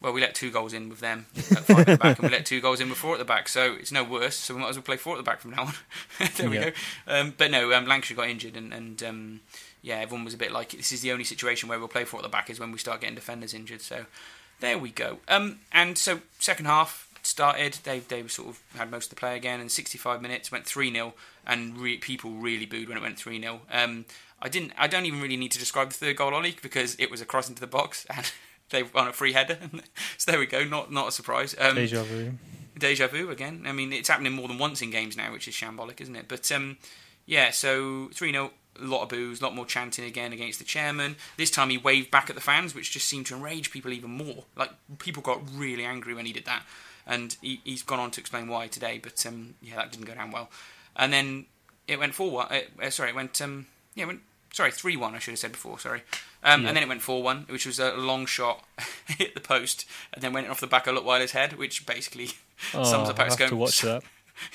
[0.00, 2.34] Well, we let two goals in with them at five at the back, and we
[2.36, 4.36] let two goals in with four at the back, so it's no worse.
[4.36, 5.72] So we might as well play four at the back from now on.
[6.36, 6.70] there we Yeah.
[6.70, 7.20] go.
[7.20, 9.40] Um, but no, um, Lancashire got injured, and, and um,
[9.80, 12.20] yeah, everyone was a bit like, this is the only situation where we'll play four
[12.20, 13.80] at the back is when we start getting defenders injured.
[13.80, 14.04] So
[14.60, 15.18] there we go.
[15.26, 17.78] Um, and so second half started.
[17.84, 20.92] They they sort of had most of the play again, and 65 minutes went three
[20.92, 21.14] 0
[21.46, 24.04] and re- people really booed when it went three 0 Um,
[24.42, 24.72] I didn't.
[24.76, 27.24] I don't even really need to describe the third goal, Ollie, because it was a
[27.24, 28.30] cross into the box and.
[28.74, 29.58] They've won a free header,
[30.18, 30.64] so there we go.
[30.64, 31.54] Not not a surprise.
[31.58, 32.34] Um, Deja vu.
[32.78, 33.64] deja vu again.
[33.66, 36.26] I mean, it's happening more than once in games now, which is shambolic, isn't it?
[36.28, 36.76] But um,
[37.26, 38.50] yeah, so 3 0,
[38.80, 41.16] a lot of boos, a lot more chanting again against the chairman.
[41.36, 44.10] This time he waved back at the fans, which just seemed to enrage people even
[44.10, 44.44] more.
[44.56, 46.64] Like, people got really angry when he did that.
[47.06, 50.14] And he, he's gone on to explain why today, but um, yeah, that didn't go
[50.14, 50.50] down well.
[50.96, 51.46] And then
[51.86, 52.46] it went 4 1.
[52.50, 53.40] Uh, uh, sorry, it went.
[53.40, 54.20] Um, yeah, it went.
[54.54, 56.02] Sorry, 3 1, I should have said before, sorry.
[56.44, 56.68] Um, Yeah.
[56.68, 58.64] And then it went 4 1, which was a long shot,
[59.08, 62.30] hit the post, and then went off the back of Leutwiler's head, which basically
[62.74, 63.60] Oh, sums up how it's have to going.
[63.60, 64.04] watch that.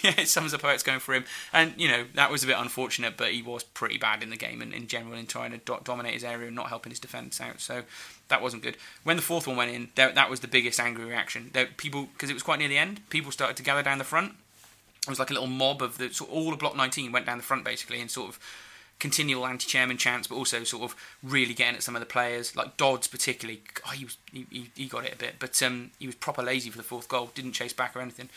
[0.02, 1.26] yeah, it sums up how it's going for him.
[1.52, 4.38] And, you know, that was a bit unfortunate, but he was pretty bad in the
[4.38, 7.00] game and in general in trying to do- dominate his area and not helping his
[7.00, 7.60] defence out.
[7.60, 7.84] So
[8.30, 8.78] that wasn't good.
[9.04, 11.50] When the fourth one went in, that, that was the biggest angry reaction.
[11.54, 14.04] There, people, because it was quite near the end, people started to gather down the
[14.06, 14.34] front.
[15.04, 17.26] It was like a little mob of the, sort of all of Block 19 went
[17.26, 18.40] down the front basically and sort of
[19.00, 22.78] continual anti-chairman chants, but also sort of really getting at some of the players, like
[22.78, 23.62] Dodds particularly.
[23.88, 26.70] Oh, he was he, he, got it a bit, but um, he was proper lazy
[26.70, 27.32] for the fourth goal.
[27.34, 28.30] Didn't chase back or anything.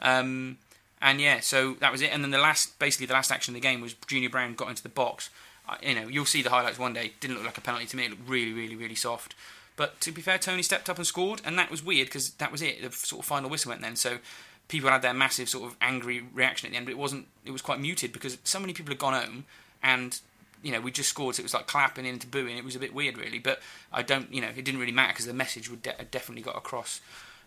[0.00, 0.58] Um,
[1.00, 2.12] and yeah, so that was it.
[2.12, 4.68] And then the last, basically the last action of the game was Junior Brown got
[4.68, 5.30] into the box.
[5.68, 7.12] Uh, you know, you'll see the highlights one day.
[7.20, 8.06] Didn't look like a penalty to me.
[8.06, 9.34] It looked really, really, really soft.
[9.76, 12.50] But to be fair, Tony stepped up and scored, and that was weird because that
[12.50, 12.82] was it.
[12.82, 13.94] The sort of final whistle went then.
[13.94, 14.18] So
[14.66, 17.28] people had their massive sort of angry reaction at the end, but it wasn't.
[17.44, 19.44] It was quite muted because so many people had gone home,
[19.82, 20.18] and
[20.62, 21.34] you know we just scored.
[21.34, 22.56] So it was like clapping into booing.
[22.56, 23.38] It was a bit weird, really.
[23.38, 23.60] But
[23.92, 26.56] I don't, you know, it didn't really matter because the message would de- definitely got
[26.56, 27.00] across.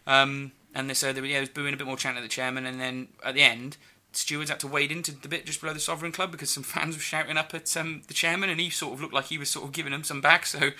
[0.08, 2.80] Um, and so there, yeah, was booing a bit more chant at the chairman, and
[2.80, 3.78] then at the end,
[4.14, 6.96] stewards had to wade into the bit just below the Sovereign Club because some fans
[6.96, 9.50] were shouting up at um, the chairman, and he sort of looked like he was
[9.50, 10.46] sort of giving them some back.
[10.46, 10.72] So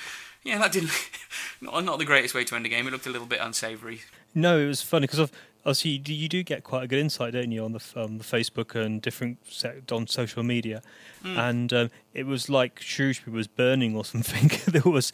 [0.44, 0.92] yeah, that didn't
[1.62, 2.88] not not the greatest way to end a game.
[2.88, 4.02] It looked a little bit unsavoury.
[4.34, 5.30] No, it was funny because
[5.66, 8.18] obviously you do, you do get quite a good insight, don't you, on the um,
[8.18, 10.82] the Facebook and different set on social media,
[11.24, 11.38] Hmm.
[11.38, 14.50] and um, it was like Shrewsbury was burning or something.
[14.68, 15.12] there was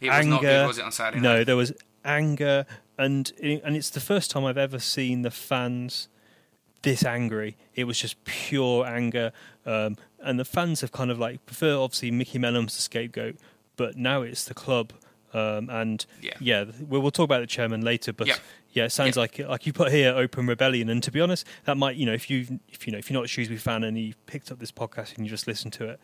[0.00, 0.30] It was anger.
[0.30, 1.44] not good, was it, on Saturday no, night?
[1.44, 1.72] there was
[2.04, 2.66] anger,
[2.98, 6.08] and and it's the first time I've ever seen the fans
[6.82, 7.56] this angry.
[7.74, 9.32] It was just pure anger,
[9.64, 13.36] um, and the fans have kind of like prefer obviously Micky Mellon's the scapegoat,
[13.76, 14.92] but now it's the club.
[15.32, 16.34] Um, and Yeah.
[16.38, 18.12] yeah, we'll, we'll talk about the chairman later.
[18.12, 18.36] But Yeah.
[18.74, 19.22] Yeah, it sounds Yeah.
[19.22, 20.90] like like you put here open rebellion.
[20.90, 23.18] And to be honest, that might you know if you if you know if you're
[23.18, 25.88] not a Shrewsbury fan and you picked up this podcast and you just listened to
[25.88, 25.98] it,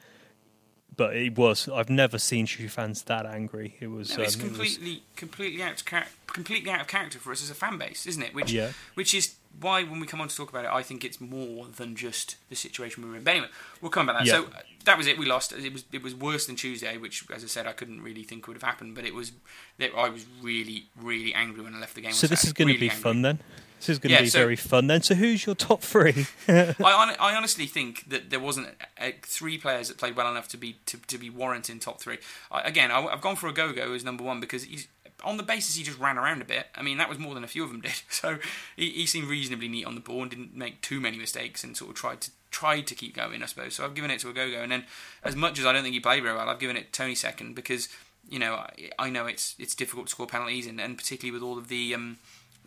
[0.96, 3.76] but it was I've never seen Shrewsbury fans that angry.
[3.80, 6.86] It was No, it's um, it was- completely, completely out of char- completely out of
[6.86, 8.34] character for us as a fan base, isn't it?
[8.34, 8.72] Which, Yeah.
[8.94, 11.66] which is why when we come on to talk about it, I think it's more
[11.66, 13.24] than just the situation we're in.
[13.24, 13.48] But anyway,
[13.80, 14.30] we'll come back to that.
[14.30, 14.42] Yeah.
[14.46, 14.52] So
[14.84, 15.18] that was it.
[15.18, 15.52] We lost.
[15.52, 18.46] It was it was worse than Tuesday, which, as I said, I couldn't really think
[18.46, 18.94] would have happened.
[18.94, 19.32] But it was.
[19.78, 22.12] that I was really, really angry when I left the game.
[22.12, 23.02] so this is going to Really be angry.
[23.02, 23.38] fun then.
[23.78, 25.00] This is going to Yeah, be so- very fun then.
[25.02, 26.26] So who's your top three?
[26.48, 26.74] I,
[27.18, 28.68] I honestly think that there wasn't
[29.00, 32.18] uh, three players that played well enough to be to, to be warranting top three.
[32.50, 34.86] I, again, I, have gone for Ogogo as number one because he's
[35.24, 36.66] on the basis he just ran around a bit.
[36.74, 37.92] I mean, that was more than a few of them did.
[38.10, 38.38] So
[38.76, 41.74] he, he seemed reasonably neat on the ball and didn't make too many mistakes and
[41.74, 43.74] sort of tried to tried to keep going, I suppose.
[43.74, 44.62] So I've given it to Ogogo.
[44.62, 44.84] And then,
[45.24, 47.54] as much as I don't think he played very well, I've given it Tony second
[47.54, 47.88] because
[48.28, 51.42] you know I, I know it's it's difficult to score penalties and, and particularly with
[51.42, 52.18] all of the um,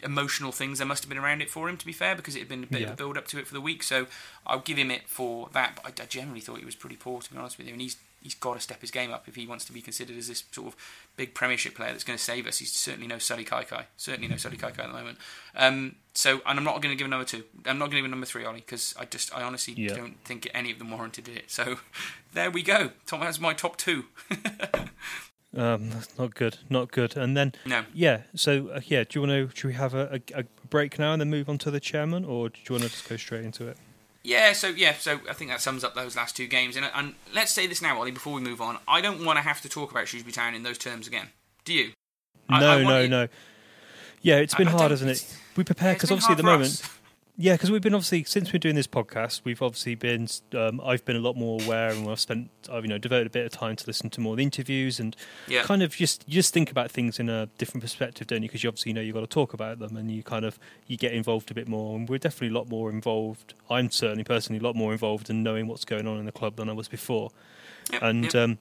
[0.01, 1.77] emotional things there must have been around it for him.
[1.77, 2.88] To be fair, because it had been a bit Yeah.
[2.88, 4.07] of a build up to it for the week, so
[4.45, 5.79] I'll give him it for that.
[5.81, 7.81] But I, I generally thought he was pretty poor, to be honest with you, and
[7.81, 10.29] he's he's got to step his game up if he wants to be considered as
[10.29, 10.75] this sort of
[11.16, 12.57] big Premiership player that's going to save us.
[12.59, 15.18] He's certainly no Sullay Kaikai, certainly no Sullay Kaikai at the moment.
[15.55, 17.43] Um, so, and I'm not going to give a number two.
[17.66, 19.93] I'm not going to give a number three, Ollie, because I just I honestly Yeah.
[19.95, 21.51] don't think any of them warranted it.
[21.51, 21.78] So,
[22.34, 22.91] there we go.
[23.05, 24.05] Tom has my top two.
[25.55, 27.16] Um, that's not good, not good.
[27.16, 27.86] And then No.
[27.93, 29.55] yeah, so uh, yeah, do you want to?
[29.55, 32.26] Should we have a, a, a break now and then move on to the chairman,
[32.26, 33.78] or do you want to just go straight into it?
[34.24, 36.78] Yeah, so yeah, so I think that sums up those last two games.
[36.78, 38.78] And, and let's say this now, Ollie, before we move on.
[38.88, 41.28] I don't want to have to talk about Shrewsbury Town in those terms again.
[41.65, 41.91] Do you?
[42.49, 43.28] No, I want no, you- no.
[44.21, 45.38] Yeah, it's been I- I hard, hasn't it?
[45.57, 46.89] We prepare because obviously at the moment, us.
[47.36, 50.27] Yeah, because we've been obviously since we're doing this podcast, we've obviously been.
[50.53, 53.29] Um, I've been a lot more aware, and I've spent, I've you know, devoted a
[53.31, 55.15] bit of time to listen to more of the interviews and
[55.47, 55.63] Yeah.
[55.63, 58.49] kind of just you just think about things in a different perspective, don't you?
[58.49, 60.95] Because you obviously know you've got to talk about them, and you kind of you
[60.95, 61.95] get involved a bit more.
[61.95, 63.55] And we're definitely a lot more involved.
[63.69, 66.57] I'm certainly personally a lot more involved in knowing what's going on in the club
[66.57, 67.31] than I was before.
[67.91, 68.36] Yep, and yep.
[68.36, 68.59] um,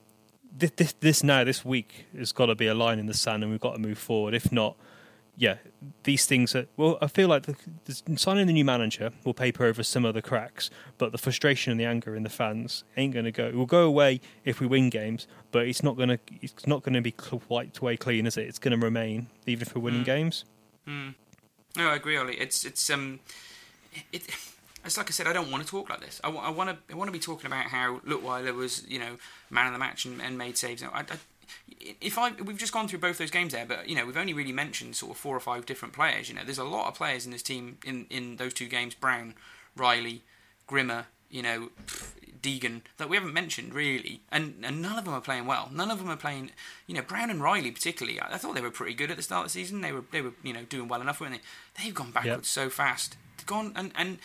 [0.57, 3.43] this, this this now this week has got to be a line in the sand,
[3.43, 4.33] and we've got to move forward.
[4.33, 4.75] If not,
[5.35, 5.55] yeah,
[6.03, 6.67] these things are.
[6.77, 7.55] Well, I feel like the,
[7.85, 11.71] the, signing the new manager will paper over some of the cracks, but the frustration
[11.71, 13.47] and the anger in the fans ain't going to go.
[13.47, 16.19] It will go away if we win games, but it's not going to.
[16.41, 17.13] It's not going to be
[17.49, 18.47] wiped away clean, is it?
[18.47, 20.05] It's going to remain even if we're winning Mm.
[20.05, 20.45] games.
[20.85, 21.13] No,
[21.89, 22.37] I agree, Ollie.
[22.39, 23.19] It's it's um,
[24.11, 24.23] it.
[24.85, 26.19] It's like I said, I don't want to talk like this.
[26.25, 29.15] I, want to I want to be talking about how Leutwiler was, you know,
[29.49, 30.83] man of the match and, and made saves.
[30.83, 31.05] I, I,
[31.79, 34.33] if I we've just gone through both those games there, but you know we've only
[34.33, 36.29] really mentioned sort of four or five different players.
[36.29, 38.93] You know, there's a lot of players in this team in in those two games:
[38.93, 39.35] Brown,
[39.75, 40.23] Riley,
[40.67, 41.07] Grimmer.
[41.29, 41.69] You know,
[42.43, 45.69] Deegan that we haven't mentioned really, and and none of them are playing well.
[45.71, 46.51] None of them are playing.
[46.85, 48.19] You know, Brown and Riley particularly.
[48.19, 49.81] I, I thought they were pretty good at the start of the season.
[49.81, 51.83] They were they were you know doing well enough, weren't they?
[51.83, 53.17] They've gone backwards so fast.
[53.37, 54.19] They've gone and and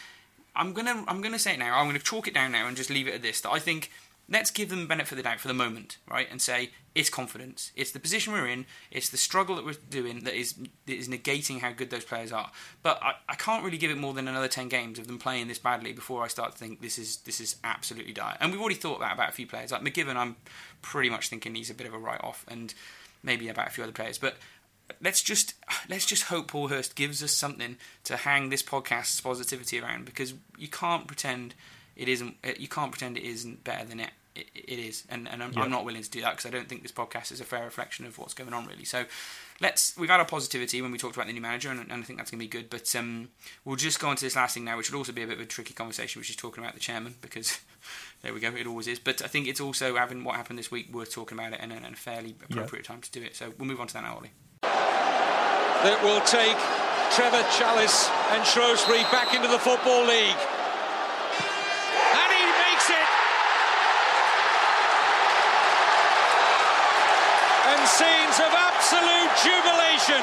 [0.55, 1.79] I'm gonna I'm gonna say it now.
[1.79, 3.41] I'm gonna chalk it down now and just leave it at this.
[3.41, 3.91] That I think
[4.31, 6.29] let's give them the benefit of the doubt for the moment, right?
[6.31, 7.73] And say it's confidence.
[7.75, 8.67] It's the position we're in.
[8.91, 10.55] It's the struggle that we're doing that is
[10.87, 12.51] that is negating how good those players are.
[12.83, 15.49] But I, I can't really give it more than another ten games of them playing
[15.49, 18.37] this badly before I start to think this is this is absolutely dire.
[18.41, 19.73] And we've already thought that about a few players.
[19.73, 20.37] Like McGivern, I'm
[20.83, 22.75] pretty much thinking he's a bit of a write off, and
[23.23, 24.19] maybe about a few other players.
[24.19, 24.37] But
[25.01, 25.55] let's just
[25.89, 30.35] let's just hope Paul Hurst gives us something to hang this podcast's positivity around because
[30.57, 31.55] you can't pretend
[31.97, 35.05] it isn't you can't pretend it isn't better than it it, it is.
[35.09, 35.63] And, and I'm, Yeah.
[35.63, 37.65] I'm not willing to do that because I don't think this podcast is a fair
[37.65, 38.85] reflection of what's going on really.
[38.85, 39.05] So
[39.61, 42.03] let's we've had our positivity when we talked about the new manager and, and I
[42.03, 43.29] think that's going to be good but um,
[43.65, 45.39] we'll just go on to this last thing now which would also be a bit
[45.39, 47.59] of a tricky conversation which is talking about the chairman because
[48.23, 48.99] there we go it always is.
[48.99, 51.73] But I think it's also having what happened this week worth talking about it and,
[51.73, 53.35] and a fairly appropriate time to do it.
[53.37, 54.31] So we'll move on to that now Ollie.
[54.63, 56.59] That will take
[57.15, 60.37] Trevor Challis and Shrewsbury back into the Football League.
[62.19, 63.07] And he makes it!
[67.69, 70.23] And scenes of absolute jubilation.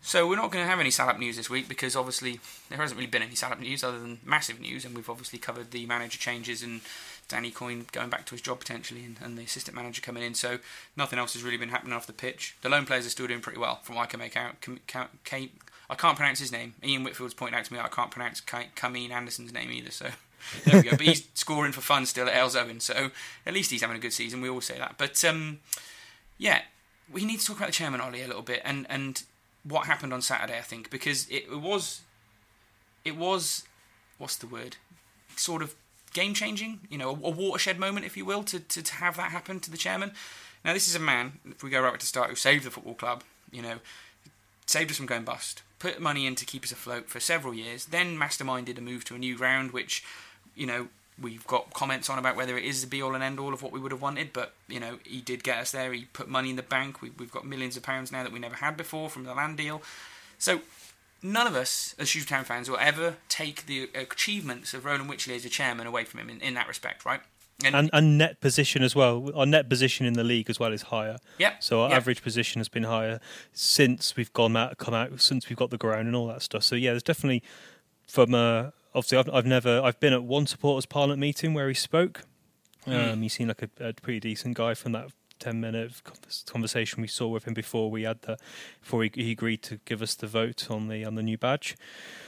[0.00, 2.98] So we're not going to have any Salop news this week because obviously there hasn't
[2.98, 6.18] really been any Salop news other than massive news, and we've obviously covered the manager
[6.18, 6.80] changes and
[7.28, 10.34] Danny Coyne going back to his job potentially, and, and the assistant manager coming in.
[10.34, 10.58] So
[10.96, 12.56] nothing else has really been happening off the pitch.
[12.62, 14.56] The lone players are still doing pretty well, from what I can make out.
[15.90, 16.74] I can't pronounce his name.
[16.82, 19.90] Ian Whitfield's pointing out to me I can't pronounce Kameen Anderson's name either.
[19.90, 20.06] So
[20.64, 20.96] there we go.
[20.96, 23.10] But he's scoring for fun still at Halesowen, so
[23.46, 24.40] at least he's having a good season.
[24.40, 25.58] We all say that, but um,
[26.40, 26.62] yeah,
[27.12, 29.22] we need to talk about the chairman Ollie a little bit and and
[29.62, 30.58] what happened on Saturday.
[30.58, 32.00] I think because it, it was
[33.04, 33.64] it was
[34.18, 34.76] what's the word
[35.36, 35.74] sort of
[36.14, 36.80] game changing.
[36.88, 39.60] You know, a, a watershed moment, if you will, to, to to have that happen
[39.60, 40.12] to the chairman.
[40.64, 42.70] Now this is a man, if we go right back to start, who saved the
[42.70, 43.22] football club.
[43.52, 43.76] You know,
[44.64, 47.86] saved us from going bust, put money in to keep us afloat for several years,
[47.86, 50.04] then masterminded a move to a new ground, which,
[50.54, 50.88] you know,
[51.20, 53.62] we've got comments on about whether it is the be all and end all of
[53.62, 55.92] what we would have wanted, but, you know, he did get us there.
[55.92, 57.02] He put money in the bank.
[57.02, 59.56] We, we've got millions of pounds now that we never had before from the land
[59.56, 59.82] deal.
[60.38, 60.62] So,
[61.22, 65.36] none of us as Shoe Town fans will ever take the achievements of Roland Wycherley
[65.36, 67.20] as a chairman away from him in, in that respect, right?
[67.62, 69.30] And, and net position as well.
[69.34, 71.18] Our net position in the league as well is higher.
[71.38, 71.54] Yeah.
[71.60, 71.98] So our yep.
[71.98, 73.20] average position has been higher
[73.52, 76.62] since we've gone out, come out, since we've got the ground and all that stuff.
[76.62, 77.42] So yeah, there's definitely
[78.06, 81.74] from uh, obviously I've, I've never I've been at one supporters parliament meeting where he
[81.74, 82.22] spoke.
[82.86, 85.92] Um, he seemed like a, a pretty decent guy from that ten minute
[86.46, 88.36] conversation we saw with him before we had the
[88.80, 91.76] before he, he agreed to give us the vote on the on the new badge.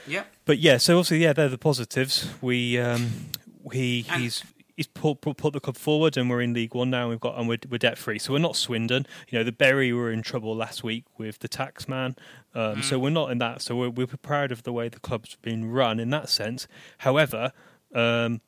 [0.07, 2.29] yeah But yeah, so obviously, yeah, they're the positives.
[2.41, 3.29] We, um,
[3.71, 4.43] he, And- he's,
[4.75, 7.03] he's put, put, put the club forward, and we're in League One now.
[7.03, 9.05] And we've got and we're, we're debt free, so we're not Swindon.
[9.29, 12.15] You know, the Berry were in trouble last week with the tax man,
[12.53, 12.83] um, mm.
[12.83, 13.61] so we're not in that.
[13.61, 16.67] So we're we're proud of the way the club's been run in that sense.
[16.99, 17.51] However.
[17.93, 18.41] Um,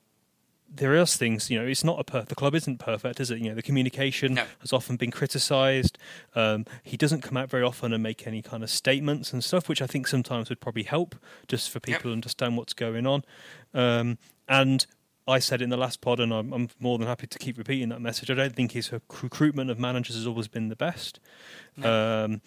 [0.67, 3.39] there are things, you know, it's not a per- the club isn't perfect, is it?
[3.39, 4.45] You know, the communication no.
[4.59, 5.97] has often been criticised.
[6.35, 9.69] Um, he doesn't come out very often and make any kind of statements and stuff,
[9.69, 11.15] which I think sometimes would probably help
[11.47, 12.01] just for people yep.
[12.03, 13.23] to understand what's going on.
[13.73, 14.17] Um,
[14.49, 14.85] and
[15.27, 17.89] I said in the last pod, and I'm, I'm, more than happy to keep repeating
[17.89, 18.29] that message.
[18.29, 21.19] I don't think his recruitment of managers has always been the best.
[21.77, 22.25] No.
[22.25, 22.41] Um,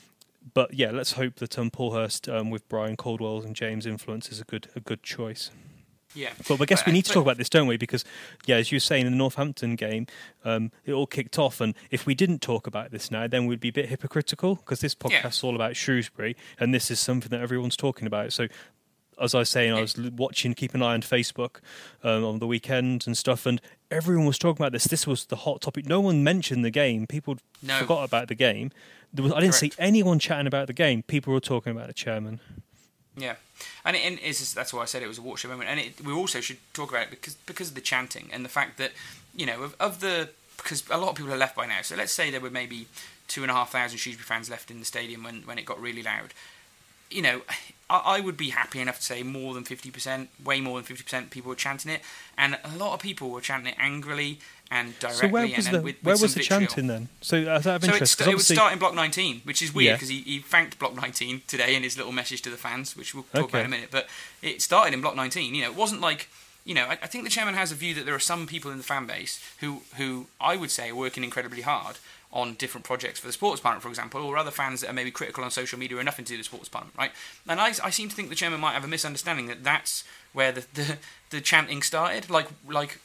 [0.54, 4.30] but yeah, let's hope that um, Paul Hurst um, with Brian Caldwell and James' influence
[4.30, 5.50] is a good a good choice.
[6.14, 6.30] Yeah.
[6.48, 7.76] But I guess we need to talk about this, don't we?
[7.76, 8.04] Because,
[8.46, 10.06] yeah, as you were saying in the Northampton game,
[10.44, 11.60] um, it all kicked off.
[11.60, 14.80] And if we didn't talk about this now, then we'd be a bit hypocritical because
[14.80, 18.32] this podcast is all about Shrewsbury and this is something that everyone's talking about.
[18.32, 18.48] So,
[19.20, 21.56] as I was saying, I was watching, keep an eye on Facebook
[22.02, 23.60] um, on the weekend and stuff, and
[23.90, 24.84] everyone was talking about this.
[24.84, 25.86] This was the hot topic.
[25.86, 27.06] No one mentioned the game.
[27.06, 27.78] People no.
[27.78, 28.70] forgot about the game.
[29.16, 29.54] Was, I didn't Correct.
[29.56, 31.02] see anyone chatting about the game.
[31.02, 32.40] People were talking about the chairman.
[33.16, 33.36] Yeah,
[33.84, 35.70] and, it, and that's why I said it was a watershed moment.
[35.70, 38.48] And it, we also should talk about it because because of the chanting and the
[38.48, 38.92] fact that
[39.34, 41.82] you know of, of the because a lot of people are left by now.
[41.82, 42.86] So let's say there were maybe
[43.26, 45.80] two and a half thousand Shrewsbury fans left in the stadium when when it got
[45.80, 46.34] really loud.
[47.10, 47.40] You know,
[47.90, 50.84] I, I would be happy enough to say more than fifty percent, way more than
[50.84, 52.00] fifty percent, people were chanting it,
[52.36, 54.38] and a lot of people were chanting it angrily
[54.70, 55.28] and directly.
[55.28, 56.60] So where was the with, with was the vitriol.
[56.60, 57.08] chanting then?
[57.20, 60.10] So out of so interest, it would start in block 19, which is weird because
[60.12, 60.22] yeah.
[60.22, 63.24] he, he, thanked block 19 today in his little message to the fans, which we'll
[63.24, 63.50] talk okay.
[63.50, 63.88] about in a minute.
[63.90, 64.08] But
[64.42, 65.54] it started in block 19.
[65.54, 66.28] You know, it wasn't like
[66.64, 66.84] you know.
[66.84, 68.84] I, I, think the chairman has a view that there are some people in the
[68.84, 71.96] fan base who who I would say are working incredibly hard
[72.32, 75.10] on different projects for the sports department, for example, or other fans that are maybe
[75.10, 77.10] critical on social media or nothing to do with the sports department, right?
[77.48, 80.52] And I, I seem to think the chairman might have a misunderstanding that that's where
[80.52, 80.98] the, the,
[81.30, 82.28] the chanting started.
[82.28, 83.00] Like like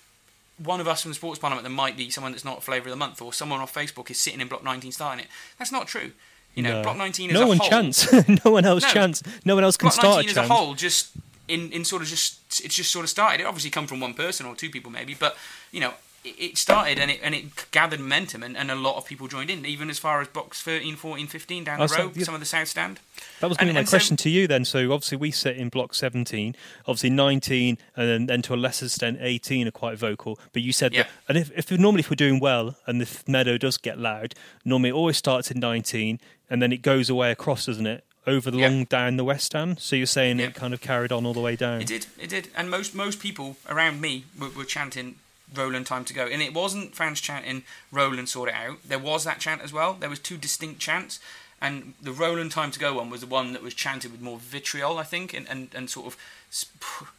[0.64, 2.92] one of us from the sports parliament that might be someone that's not flavour of
[2.92, 5.32] the month or someone off Facebook is sitting in block 19 starting it.
[5.58, 6.12] That's not true.
[6.54, 6.84] You know, no.
[6.84, 8.12] block 19 is no one whole, chance.
[8.46, 9.24] no one else no, chance.
[9.46, 11.12] No one else can block start 19 a as a whole just
[11.48, 13.42] in, in sort of just it's just sort of started.
[13.42, 15.38] It obviously come from one person or two people maybe, but
[15.72, 15.94] you know
[16.24, 19.50] it started and it and it gathered momentum and, and a lot of people joined
[19.50, 22.24] in even as far as box 13 14 15 down the oh, road yeah.
[22.24, 23.00] some of the south stand
[23.42, 25.58] that was going to be my question so, to you then so obviously we sit
[25.58, 26.56] in block 17
[26.88, 30.72] obviously 19 and then, then to a lesser extent 18 are quite vocal but you
[30.72, 31.04] said yeah.
[31.04, 34.34] that and if, if normally if we're doing well and the meadow does get loud
[34.64, 36.20] normally it always starts in 19
[36.50, 39.80] and then it goes away across doesn't it over the long down the west stand.
[39.80, 41.82] So you're saying it kind of carried on all the way down.
[41.82, 45.16] It did, it did, and most most people around me were, were chanting
[45.54, 46.26] Roland time to go.
[46.26, 48.78] And it wasn't fans chanting Roland sort it out.
[48.86, 49.93] There was that chant as well.
[49.93, 51.20] There was two distinct chants.
[51.62, 54.38] And the Roland time to go one was the one that was chanted with more
[54.38, 56.18] vitriol, I think, and, and, and sort of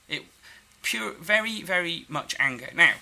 [0.08, 0.22] it
[0.82, 2.68] pure very, very much anger.
[2.74, 2.92] Now,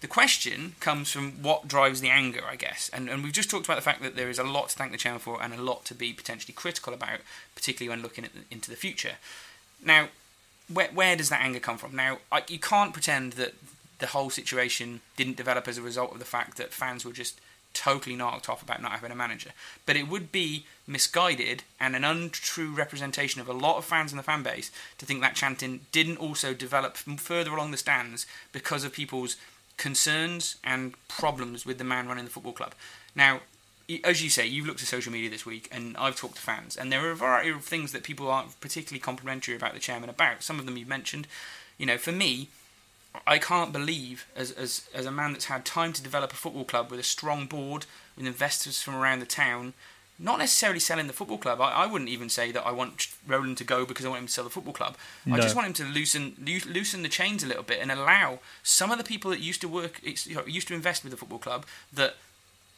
[0.00, 2.90] the question comes from what drives the anger, I guess.
[2.92, 4.92] And, and we've just talked about the fact that there is a lot to thank
[4.92, 7.20] the channel for and a lot to be potentially critical about,
[7.54, 9.16] particularly when looking the, into the future.
[9.84, 10.08] Now,
[10.72, 11.94] where, where does that anger come from?
[11.94, 13.54] Now, I, you can't pretend that
[13.98, 17.40] the whole situation didn't develop as a result of the fact that fans were just
[17.72, 19.50] totally knocked off about not having a manager.
[19.84, 24.16] But it would be misguided and an untrue representation of a lot of fans in
[24.16, 28.82] the fan base to think that chanting didn't also develop further along the stands because
[28.82, 29.36] of people's
[29.76, 32.74] concerns and problems with the man running the football club.
[33.14, 33.40] Now,
[34.02, 36.76] as you say, you've looked at social media this week, and I've talked to fans,
[36.76, 40.08] and there are a variety of things that people aren't particularly complimentary about the chairman
[40.08, 40.42] about.
[40.42, 41.28] Some of them you've mentioned.
[41.78, 42.48] You know, for me,
[43.26, 46.64] I can't believe, as, as, as a man that's had time to develop a football
[46.64, 47.86] club with a strong board,
[48.16, 49.74] with investors from around the town,
[50.18, 51.60] not necessarily selling the football club.
[51.60, 54.26] I, I wouldn't even say that I want Roland to go because I want him
[54.26, 54.96] to sell the football club.
[55.26, 55.34] No.
[55.34, 58.90] I just want him to loosen loosen the chains a little bit and allow some
[58.90, 62.14] of the people that used to work, used to invest with the football club, that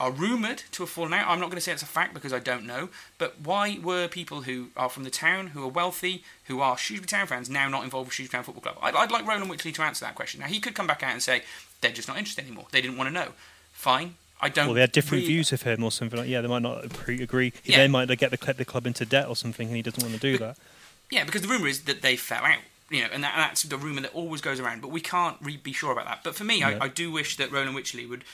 [0.01, 1.29] are rumoured to have fallen out.
[1.29, 2.89] I'm not going to say it's a fact because I don't know.
[3.19, 7.09] But why were people who are from the town, who are wealthy, who are Shrewsbury
[7.09, 8.79] Town fans, now not involved with Shrewsbury Town Football Club?
[8.81, 10.41] I'd, I'd like Roland Wycherley to answer that question.
[10.41, 11.43] Now, he could come back out and say,
[11.81, 12.67] they're just not interested anymore.
[12.71, 13.33] They didn't want to know.
[13.73, 14.15] Fine.
[14.41, 14.67] I don't.
[14.67, 15.35] Well, they had different really...
[15.35, 16.29] views of him or something like.
[16.29, 17.53] Yeah, they might not agree.
[17.65, 17.79] Yeah.
[17.79, 20.21] They might get the, the club into debt or something, and he doesn't want to
[20.21, 20.65] do but, that.
[21.11, 22.59] Yeah, because the rumor is that they fell out.
[22.91, 24.81] You know, and that, that's the rumor that always goes around.
[24.81, 26.21] But we can't re- be sure about that.
[26.25, 26.79] But for me, yeah.
[26.81, 28.25] I, I, do wish that Roland Wycherley would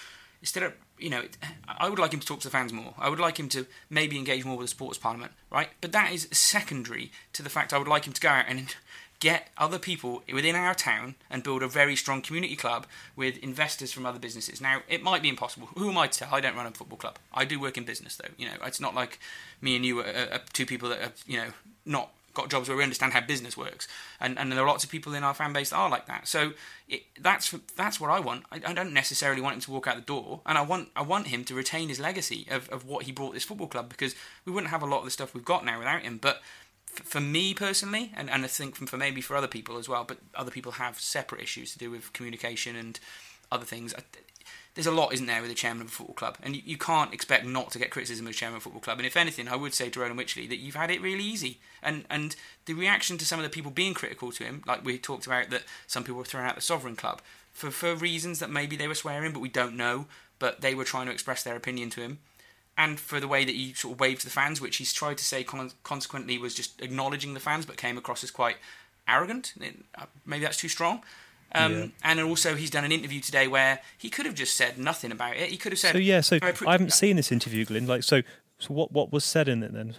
[0.40, 1.22] instead of you know,
[1.66, 2.94] I would like him to talk to the fans more.
[2.98, 5.68] I would like him to maybe engage more with the sports parliament, right?
[5.80, 8.74] But that is secondary to the fact I would like him to go out and
[9.20, 12.86] get other people within our town and build a very strong community club
[13.16, 14.60] with investors from other businesses.
[14.60, 15.68] Now, it might be impossible.
[15.76, 16.28] Who am I to tell?
[16.34, 17.18] I don't run a football club.
[17.32, 18.32] I do work in business, though.
[18.36, 19.18] You know, it's not like
[19.60, 21.48] me and you are, are two people that are, you know,
[21.86, 23.88] not got jobs where we understand how business works,
[24.20, 26.28] and and there are lots of people in our fan base that are like that.
[26.28, 26.52] So
[26.88, 28.44] it, that's that's what I want.
[28.52, 31.02] I, I, don't necessarily want him to walk out the door, and I want I
[31.02, 34.14] want him to retain his legacy of, of what he brought this football club because
[34.44, 36.18] we wouldn't have a lot of the stuff we've got now without him.
[36.18, 36.42] But
[36.86, 40.18] for me personally, and, and I think for maybe for other people as well, but
[40.34, 42.98] other people have separate issues to do with communication and
[43.50, 43.94] other things.
[44.74, 46.76] There's a lot, isn't there, with the chairman of a football club, and you, you
[46.76, 48.98] can't expect not to get criticism as chairman of a football club.
[48.98, 51.58] And if anything, I would say to Roland Wycherley that you've had it really easy,
[51.82, 52.34] and and
[52.66, 55.50] the reaction to some of the people being critical to him, like we talked about,
[55.50, 57.20] that some people were throwing out the Sovereign Club
[57.52, 60.06] for for reasons that maybe they were swearing, but we don't know,
[60.38, 62.18] but they were trying to express their opinion to him
[62.76, 65.18] and for the way that he sort of waved to the fans, which he's tried
[65.18, 68.56] to say con- consequently was just acknowledging the fans, but came across as quite
[69.06, 69.54] arrogant.
[69.96, 71.02] Uh, maybe that's too strong.
[71.54, 71.86] Um, yeah.
[72.02, 75.36] And also, he's done an interview today where he could have just said nothing about
[75.36, 75.50] it.
[75.50, 75.92] He could have said.
[75.92, 77.86] So yeah, so I haven't seen this interview, Glyn.
[77.86, 78.22] Like, so,
[78.58, 79.94] so what what was said in it then?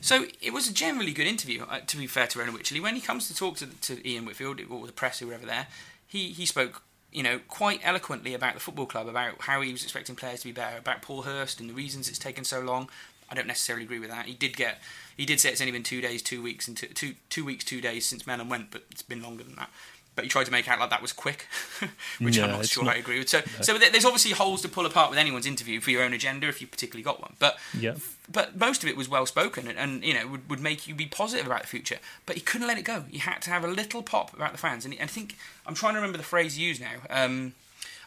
[0.00, 1.64] So it was a generally good interview.
[1.68, 4.24] Uh, to be fair to Roland Wycherley, when he comes to talk to, to Ian
[4.24, 5.66] Whitfield or the press or whoever there,
[6.06, 6.82] he he spoke
[7.12, 10.48] you know, quite eloquently about the football club, about how he was expecting players to
[10.48, 12.88] be better, about Paul Hurst and the reasons it's taken so long.
[13.30, 14.24] I don't necessarily agree with that.
[14.24, 14.78] He did get,
[15.14, 17.64] he did say it's only been two days, two weeks, and two, two, two weeks,
[17.64, 19.68] two days since Mellon went, but it's been longer than that
[20.14, 21.46] but he tried to make out like that was quick,
[22.18, 23.28] which no, I'm not sure not, I agree with.
[23.28, 23.62] So, no.
[23.62, 26.60] so there's obviously holes to pull apart with anyone's interview for your own agenda if
[26.60, 27.34] you particularly got one.
[27.38, 27.94] But yeah.
[28.30, 30.94] but most of it was well spoken and, and, you know would, would make you
[30.94, 31.98] be positive about the future.
[32.26, 33.04] But he couldn't let it go.
[33.08, 34.84] He had to have a little pop about the fans.
[34.84, 35.36] And, he, and I think
[35.66, 36.96] I'm trying to remember the phrase he used now.
[37.08, 37.54] Um,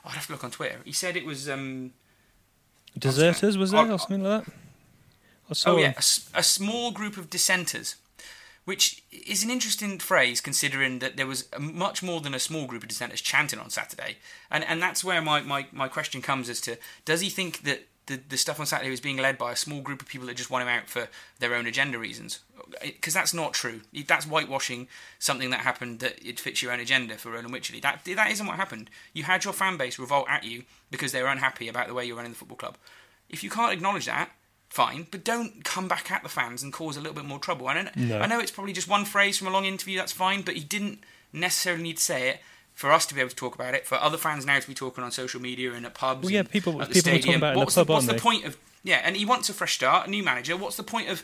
[0.05, 0.77] I'd have to look on Twitter.
[0.85, 1.93] He said it was um,
[2.97, 4.53] deserters, was there, or something like that?
[5.65, 7.95] oh yeah, a, a small group of dissenters
[8.65, 12.83] which is an interesting phrase considering that there was much more than a small group
[12.83, 14.17] of dissenters chanting on Saturday.
[14.51, 17.87] And and that's where my, my, my question comes as to does he think that
[18.07, 20.37] the, the stuff on Saturday was being led by a small group of people that
[20.37, 21.07] just want him out for
[21.39, 22.39] their own agenda reasons?
[22.59, 23.81] Uh, because that's not true.
[24.07, 24.87] That's whitewashing
[25.19, 27.81] something that happened that it fits your own agenda for Roland Wycherley.
[27.81, 28.89] That, that isn't what happened.
[29.13, 32.05] You had your fan base revolt at you because they were unhappy about the way
[32.05, 32.77] you're running the football club.
[33.29, 34.29] If you can't acknowledge that,
[34.69, 37.67] fine, but don't come back at the fans and cause a little bit more trouble.
[37.67, 38.19] I, don't, no.
[38.19, 40.63] I know it's probably just one phrase from a long interview, that's fine, but he
[40.63, 40.99] didn't
[41.31, 42.39] necessarily need to say it
[42.75, 44.73] for us to be able to talk about it, for other fans now to be
[44.73, 46.23] talking on social media and at pubs.
[46.23, 47.21] Well, yeah, people, people stadium.
[47.21, 49.01] talking about what's the pub, What's the point of yeah?
[49.03, 50.57] And he wants a fresh start, a new manager.
[50.57, 51.23] What's the point of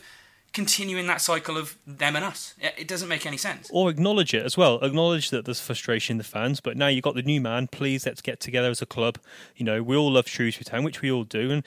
[0.54, 2.54] continuing that cycle of them and us?
[2.58, 3.68] It doesn't make any sense.
[3.70, 4.78] Or acknowledge it as well.
[4.80, 7.68] Acknowledge that there's frustration in the fans, but now you've got the new man.
[7.68, 9.18] Please let's get together as a club.
[9.54, 11.64] You know, we all love Shrewsbury Town, which we all do, and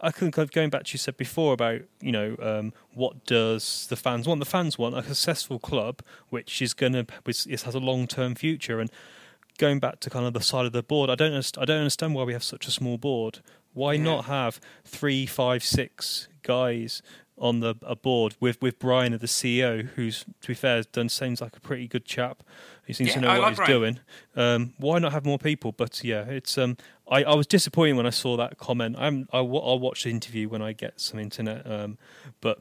[0.00, 3.96] I think going back to you said before about you know um, what does the
[3.96, 4.40] fans want?
[4.40, 8.80] The fans want a successful club which is going to has a long term future.
[8.80, 8.90] And
[9.58, 12.14] going back to kind of the side of the board, I don't I don't understand
[12.14, 13.40] why we have such a small board.
[13.72, 14.02] Why yeah.
[14.02, 17.02] not have three, five, six guys
[17.36, 21.40] on the a board with with Brian, the CEO, who's to be fair, done seems
[21.40, 22.42] like a pretty good chap.
[22.86, 23.72] He seems yeah, to know I what like he's Brian.
[23.72, 24.00] doing.
[24.36, 25.72] Um, why not have more people?
[25.72, 26.76] But yeah, it's um,
[27.08, 28.96] I, I was disappointed when I saw that comment.
[28.98, 31.98] I'm, I, will watch the interview when I get some internet, um,
[32.40, 32.60] but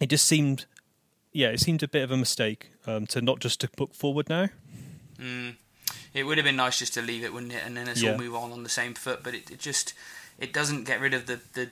[0.00, 0.66] it just seemed,
[1.32, 4.28] yeah, it seemed a bit of a mistake um, to not just to book forward
[4.28, 4.48] now.
[5.18, 5.56] Mm.
[6.12, 7.62] It would have been nice just to leave it, wouldn't it?
[7.64, 8.12] And then us yeah.
[8.12, 9.20] all move on on the same foot.
[9.22, 9.92] But it, it just
[10.38, 11.70] it doesn't get rid of the the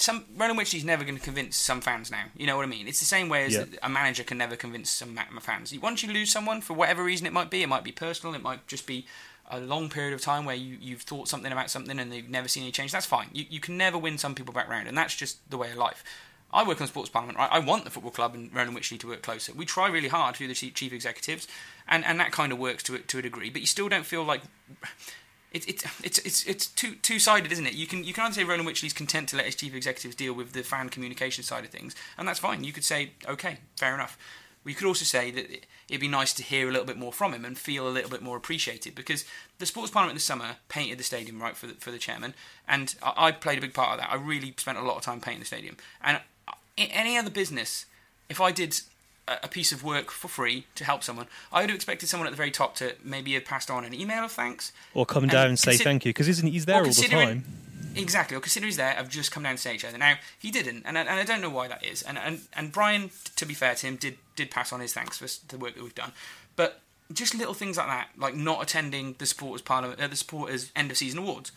[0.00, 2.24] some Roland Wycherley's never going to convince some fans now.
[2.36, 2.88] You know what I mean?
[2.88, 3.64] It's the same way as yeah.
[3.82, 5.76] a manager can never convince some fans.
[5.78, 8.42] Once you lose someone for whatever reason it might be, it might be personal, it
[8.42, 9.06] might just be
[9.50, 12.48] a long period of time where you, you've thought something about something and they've never
[12.48, 13.28] seen any change, that's fine.
[13.32, 15.76] You, you can never win some people back round, and that's just the way of
[15.76, 16.04] life.
[16.52, 17.48] I work on Sports Parliament, right?
[17.50, 19.52] I want the football club and Roland Wycherley to work closer.
[19.52, 21.46] We try really hard through the chief executives,
[21.86, 24.24] and, and that kind of works to, to a degree, but you still don't feel
[24.24, 24.42] like.
[25.52, 27.74] It, it, it's it's it's two two sided, isn't it?
[27.74, 30.32] You can you can either say Roland Wycherley's content to let his chief executives deal
[30.32, 32.62] with the fan communication side of things, and that's fine.
[32.62, 34.16] You could say, okay, fair enough.
[34.62, 37.32] We could also say that it'd be nice to hear a little bit more from
[37.32, 39.24] him and feel a little bit more appreciated because
[39.58, 42.34] the sports parliament this summer painted the stadium right for the, for the chairman,
[42.68, 44.12] and I, I played a big part of that.
[44.12, 47.30] I really spent a lot of time painting the stadium, and uh, in any other
[47.30, 47.86] business,
[48.28, 48.78] if I did
[49.42, 52.30] a piece of work for free to help someone, I would have expected someone at
[52.30, 55.48] the very top to maybe have passed on an email of thanks, or come down
[55.48, 57.44] and say thank you because isn't he's there all the time.
[57.96, 58.94] Exactly, or consider he's there.
[58.96, 59.98] I've just come down to say each other.
[59.98, 62.02] Now he didn't, and I, and I don't know why that is.
[62.02, 65.18] And and and Brian, to be fair to him, did did pass on his thanks
[65.18, 66.12] for the work that we've done.
[66.56, 66.80] But
[67.12, 70.90] just little things like that, like not attending the supporters parliament, uh, the supporters end
[70.90, 71.52] of season awards.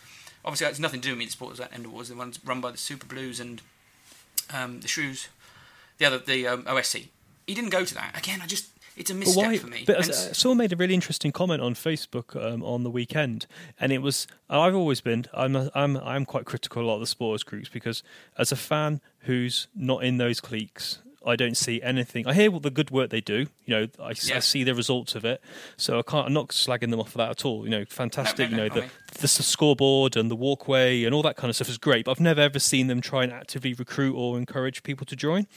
[0.46, 1.26] Obviously, that's nothing to do with me.
[1.26, 3.62] The supporters end of awards, the ones run by the Super Blues and
[4.54, 5.28] um, the Shrews,
[5.98, 7.08] the other the um, OSC.
[7.48, 8.18] He didn't go to that.
[8.18, 9.84] Again, I just it's a misstep why, for me.
[9.86, 13.48] But as, someone made a really interesting comment on Facebook um, on the weekend,
[13.80, 16.96] and it was I've always been I'm a, I'm I'm quite critical of a lot
[16.96, 18.04] of the sports groups because
[18.38, 22.28] as a fan who's not in those cliques, I don't see anything.
[22.28, 23.48] I hear what the good work they do.
[23.66, 24.38] You know, I, Yeah.
[24.38, 25.42] I see the results of it.
[25.78, 26.28] So I can't.
[26.28, 27.64] I'm not slagging them off for that at all.
[27.64, 28.52] You know, fantastic.
[28.52, 31.36] no, you know, no, the, I mean- the scoreboard and the walkway and all that
[31.36, 32.06] kind of stuff is great.
[32.06, 35.48] But I've never ever seen them try and actively recruit or encourage people to join.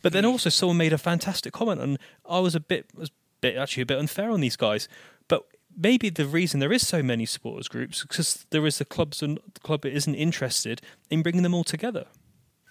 [0.00, 0.30] But then hmm.
[0.30, 1.98] also, someone made a fantastic comment, and
[2.28, 4.88] I was a bit, was a bit actually a bit unfair on these guys.
[5.28, 5.44] But
[5.76, 9.22] maybe the reason there is so many supporters groups is because there is the clubs
[9.22, 12.06] and the club isn't interested in bringing them all together.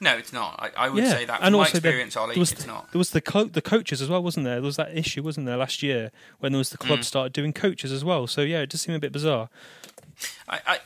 [0.02, 0.56] No, it's not.
[0.60, 2.68] I, I would say that from and my also there- experience, Ollie, was it's the,
[2.68, 2.92] not.
[2.92, 4.56] There was the co- the coaches as well, wasn't there?
[4.56, 7.04] There was that issue, wasn't there, last year when there was the club Mm.
[7.06, 8.26] started doing coaches as well.
[8.28, 9.50] So yeah, it does seem a bit bizarre.
[10.50, 10.80] I, I,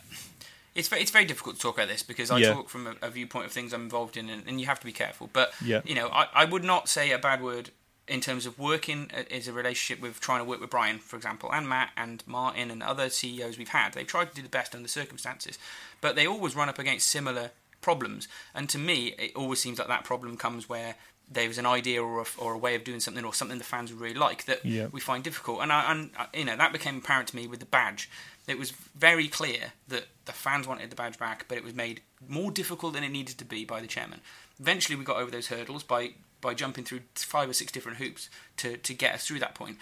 [0.76, 2.53] it's very, it's very difficult to talk about this because I Yeah.
[2.53, 4.86] talk from a, a viewpoint of things I'm involved in, and, and you have to
[4.86, 5.30] be careful.
[5.32, 5.82] But Yeah.
[5.86, 7.70] you know, I, I would not say a bad word
[8.07, 11.16] in terms of working a- as a relationship with trying to work with Brian, for
[11.16, 13.93] example, and Matt and Martin and other CEOs we've had.
[13.93, 15.57] They've tried to do the best under the circumstances,
[16.01, 17.51] but they always run up against similar
[17.90, 18.28] problems.
[18.56, 20.96] And to me, it always seems like that problem comes where
[21.38, 23.92] there's an idea or a, or a way of doing something or something the fans
[23.92, 24.88] would really like that Yeah.
[24.92, 25.58] we find difficult.
[25.64, 28.10] And I, and uh, you know that became apparent to me with the badge.
[28.48, 28.72] It was
[29.08, 32.94] very clear that the fans wanted the badge back, but it was made more difficult
[32.94, 34.20] than it needed to be by the chairman.
[34.60, 36.02] Eventually, we got over those hurdles by
[36.42, 39.78] by jumping through five or six different hoops to to get us through that point.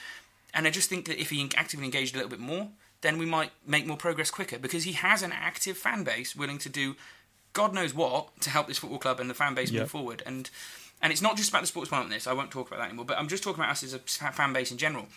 [0.53, 2.65] And I just think that if he actively engaged a little bit more,
[3.01, 6.59] then we might make more progress quicker because he has an active fan base willing
[6.59, 6.95] to do
[7.53, 10.23] God knows what to help this football club and the fan base move forward.
[10.25, 10.49] And
[11.01, 12.27] and it's not just about the sports of this.
[12.27, 13.05] I won't talk about that anymore.
[13.05, 15.07] But I'm just talking about us as a fan base in general.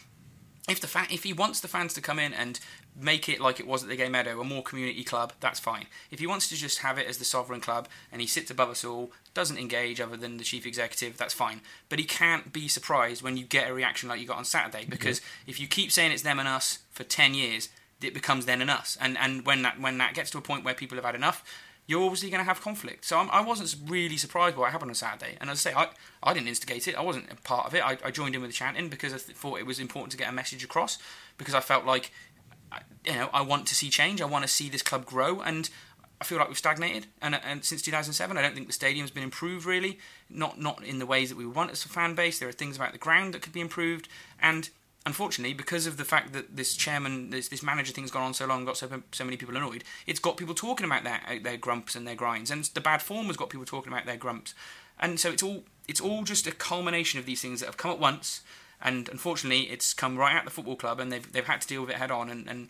[0.68, 2.58] If the fa- if he wants the fans to come in and
[3.00, 5.86] make it like it was at the Gay Meadow, a more community club, that's fine.
[6.10, 8.70] If he wants to just have it as the sovereign club and he sits above
[8.70, 11.60] us all, doesn't engage other than the chief executive, that's fine.
[11.88, 14.86] But he can't be surprised when you get a reaction like you got on Saturday
[14.88, 17.68] because if you keep saying it's them and us for ten years,
[18.02, 18.98] it becomes them and us.
[19.00, 21.44] And and when that when that gets to a point where people have had enough,
[21.86, 23.04] you're obviously going to have conflict.
[23.04, 25.36] So I'm, I wasn't really surprised by what happened on Saturday.
[25.40, 25.88] And as I say, I,
[26.22, 26.96] I didn't instigate it.
[26.96, 27.84] I wasn't a part of it.
[27.84, 30.18] I, I joined in with the chanting because I th- thought it was important to
[30.18, 30.98] get a message across.
[31.38, 32.10] Because I felt like,
[33.04, 34.20] you know, I want to see change.
[34.20, 35.40] I want to see this club grow.
[35.40, 35.70] And
[36.20, 37.06] I feel like we've stagnated.
[37.22, 39.98] And, and since 2007, I don't think the stadium's been improved really.
[40.28, 42.38] Not not in the ways that we want as a fan base.
[42.38, 44.08] There are things about the ground that could be improved.
[44.40, 44.70] And
[45.06, 48.44] unfortunately, because of the fact that this chairman, this, this manager thing's gone on so
[48.44, 51.56] long, got so, so many people annoyed, it's got people talking about their uh, their
[51.56, 54.54] grumps and their grinds, and the bad form has got people talking about their grumps,
[55.00, 57.90] and so it's all it's all just a culmination of these things that have come
[57.92, 58.42] at once,
[58.82, 61.80] and unfortunately, it's come right at the football club, and they've they've had to deal
[61.80, 62.68] with it head on, and, and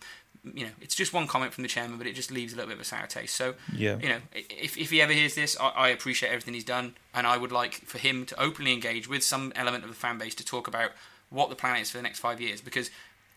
[0.55, 2.69] you know, it's just one comment from the chairman, but it just leaves a little
[2.69, 3.35] bit of a sour taste.
[3.35, 3.99] So, Yeah.
[3.99, 7.27] you know, if, if he ever hears this, I, I appreciate everything he's done, and
[7.27, 10.37] I would like for him to openly engage with some element of the fan base
[10.37, 10.93] to talk about
[11.31, 12.91] what the plan is for the next five years, because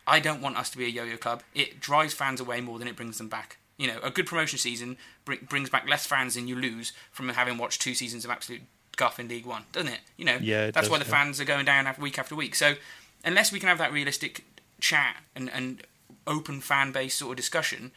[0.07, 1.43] I don't want us to be a yo-yo club.
[1.53, 3.57] It drives fans away more than it brings them back.
[3.77, 7.29] You know, a good promotion season br- brings back less fans than you lose from
[7.29, 8.61] having watched two seasons of absolute
[8.97, 10.01] guff in League One, doesn't it?
[10.17, 11.11] You know, Yeah, that's does, why the yeah.
[11.11, 12.55] fans are going down after week after week.
[12.55, 12.75] So,
[13.23, 14.43] unless we can have that realistic
[14.81, 15.83] chat and, and
[16.27, 17.91] open fan base sort of discussion,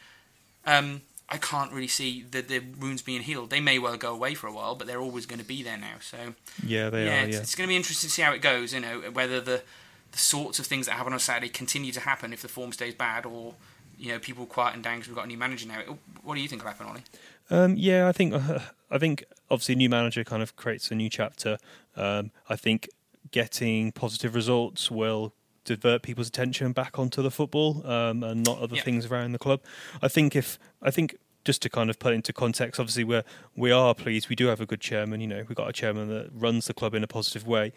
[0.65, 1.01] um,
[1.33, 3.49] I can't really see the the wounds being healed.
[3.49, 5.77] They may well go away for a while, but they're always going to be there
[5.77, 5.95] now.
[5.99, 6.17] So
[6.65, 7.25] Yeah, they yeah, are.
[7.25, 8.73] it's, Yeah, it's going to be interesting to see how it goes.
[8.73, 9.63] You know, whether the
[10.11, 12.93] the sorts of things that happen on Saturday continue to happen if the form stays
[12.93, 13.55] bad, or
[13.97, 15.81] you know, people quieten down because we've got a new manager now.
[16.23, 17.03] What do you think will happen, Ollie?
[17.49, 18.33] Um, yeah, I think
[18.91, 21.57] I think obviously a new manager kind of creates a new chapter.
[21.95, 22.89] Um, I think
[23.31, 25.33] getting positive results will
[25.65, 28.83] divert people's attention back onto the football um, and not other Yeah.
[28.83, 29.61] things around the club.
[30.01, 33.23] I think if I think just to kind of put into context, obviously we're
[33.55, 34.29] we are pleased.
[34.29, 35.21] We do have a good chairman.
[35.21, 37.73] You know, we've got a chairman that runs the club in a positive way.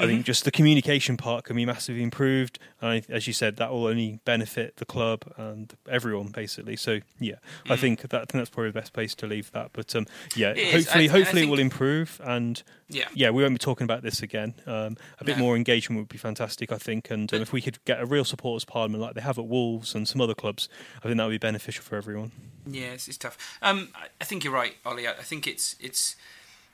[0.00, 3.56] I think just the communication part can be massively improved, and I, as you said,
[3.56, 6.76] that will only benefit the club and everyone basically.
[6.76, 7.36] So yeah,
[7.68, 9.70] I think that I think that's probably the best place to leave that.
[9.72, 13.08] But um, yeah, It hopefully, I- hopefully it will improve, and Yeah.
[13.14, 14.54] yeah, we won't be talking about this again.
[14.66, 15.44] Um, a bit No.
[15.44, 18.24] more engagement would be fantastic, I think, and um, if we could get a real
[18.24, 21.30] supporters parliament like they have at Wolves and some other clubs, I think that would
[21.30, 22.32] be beneficial for everyone.
[22.66, 23.36] Yeah, it's, it's tough.
[23.62, 23.88] Um,
[24.20, 25.06] I, think you're right, Ollie.
[25.06, 26.16] I, I think it's it's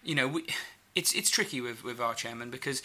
[0.05, 0.47] you know we,
[0.95, 2.83] it's it's tricky with with our chairman because.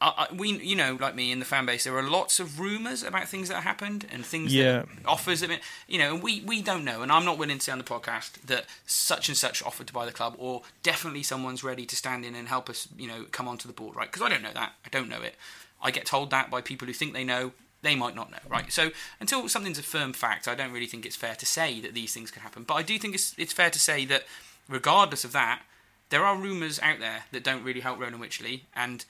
[0.00, 2.58] I, I, we, you know, like me in the fan base, there are lots of
[2.58, 4.82] rumours about things that happened and things, Yeah.
[4.82, 7.02] that offers that, you know, and we, we don't know.
[7.02, 9.92] And I'm not willing to say on the podcast that such and such offered to
[9.92, 13.26] buy the club, or definitely someone's ready to stand in and help us, you know,
[13.30, 14.10] come onto the board, right?
[14.10, 14.72] Because I don't know that.
[14.86, 15.34] I don't know it.
[15.82, 17.52] I get told that by people who think they know.
[17.82, 18.70] They might not know, right?
[18.70, 18.90] So
[19.20, 22.12] until something's a firm fact, I don't really think it's fair to say that these
[22.12, 22.62] things can happen.
[22.64, 24.24] But I do think it's it's fair to say that,
[24.68, 25.62] regardless of that,
[26.10, 29.04] there are rumours out there that don't really help Roland Wycherley, and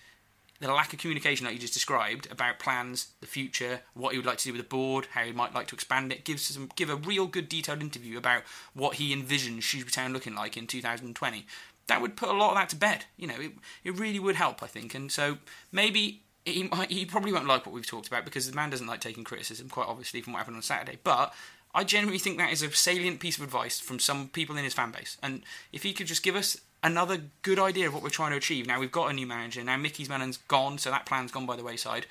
[0.61, 4.27] the lack of communication that you just described about plans, the future, what he would
[4.27, 6.71] like to do with the board, how he might like to expand it, gives some
[6.77, 8.43] give a real good detailed interview about
[8.75, 11.47] what he envisions Shrewsbury Town looking like in 2020.
[11.87, 13.07] That would put a lot of that to bed.
[13.17, 13.53] You know, it,
[13.83, 14.95] it really would help, I think.
[14.95, 15.39] And so
[15.73, 18.87] maybe he might, he probably won't like what we've talked about because the man doesn't
[18.87, 20.99] like taking criticism, quite obviously, from what happened on Saturday.
[21.03, 21.35] But
[21.75, 24.75] I genuinely think that is a salient piece of advice from some people in his
[24.75, 25.17] fan base.
[25.23, 25.43] And
[25.73, 28.66] if he could just give us another good idea of what we're trying to achieve.
[28.66, 29.62] Now we've got a new manager.
[29.62, 32.07] Now Micky's Mellon's gone, so that plan's gone by the wayside.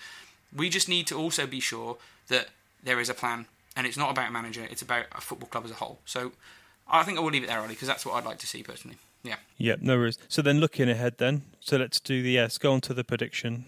[0.55, 1.97] We just need to also be sure
[2.27, 2.47] that
[2.83, 3.45] there is a plan,
[3.75, 4.65] and it's not about a manager.
[4.69, 5.99] It's about a football club as a whole.
[6.05, 6.31] So
[6.87, 8.63] I think I will leave it there, Ollie, because that's what I'd like to see
[8.63, 8.97] personally.
[9.23, 9.35] Yeah.
[9.57, 10.17] Yeah, no worries.
[10.27, 13.65] So then looking ahead then, so let's do the, yes, go on to the prediction.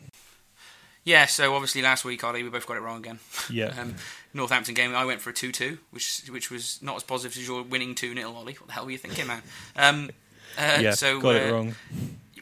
[1.03, 3.19] Yeah, so obviously last week, Ollie, we both got it wrong again.
[3.49, 3.73] Yeah.
[3.79, 3.95] um,
[4.33, 7.47] Northampton game, I went for a 2 2, which which was not as positive as
[7.47, 8.53] your winning 2 0, Ollie.
[8.53, 9.41] What the hell were you thinking, man?
[9.75, 10.11] Um,
[10.57, 11.75] uh, yeah, so, got uh, it wrong.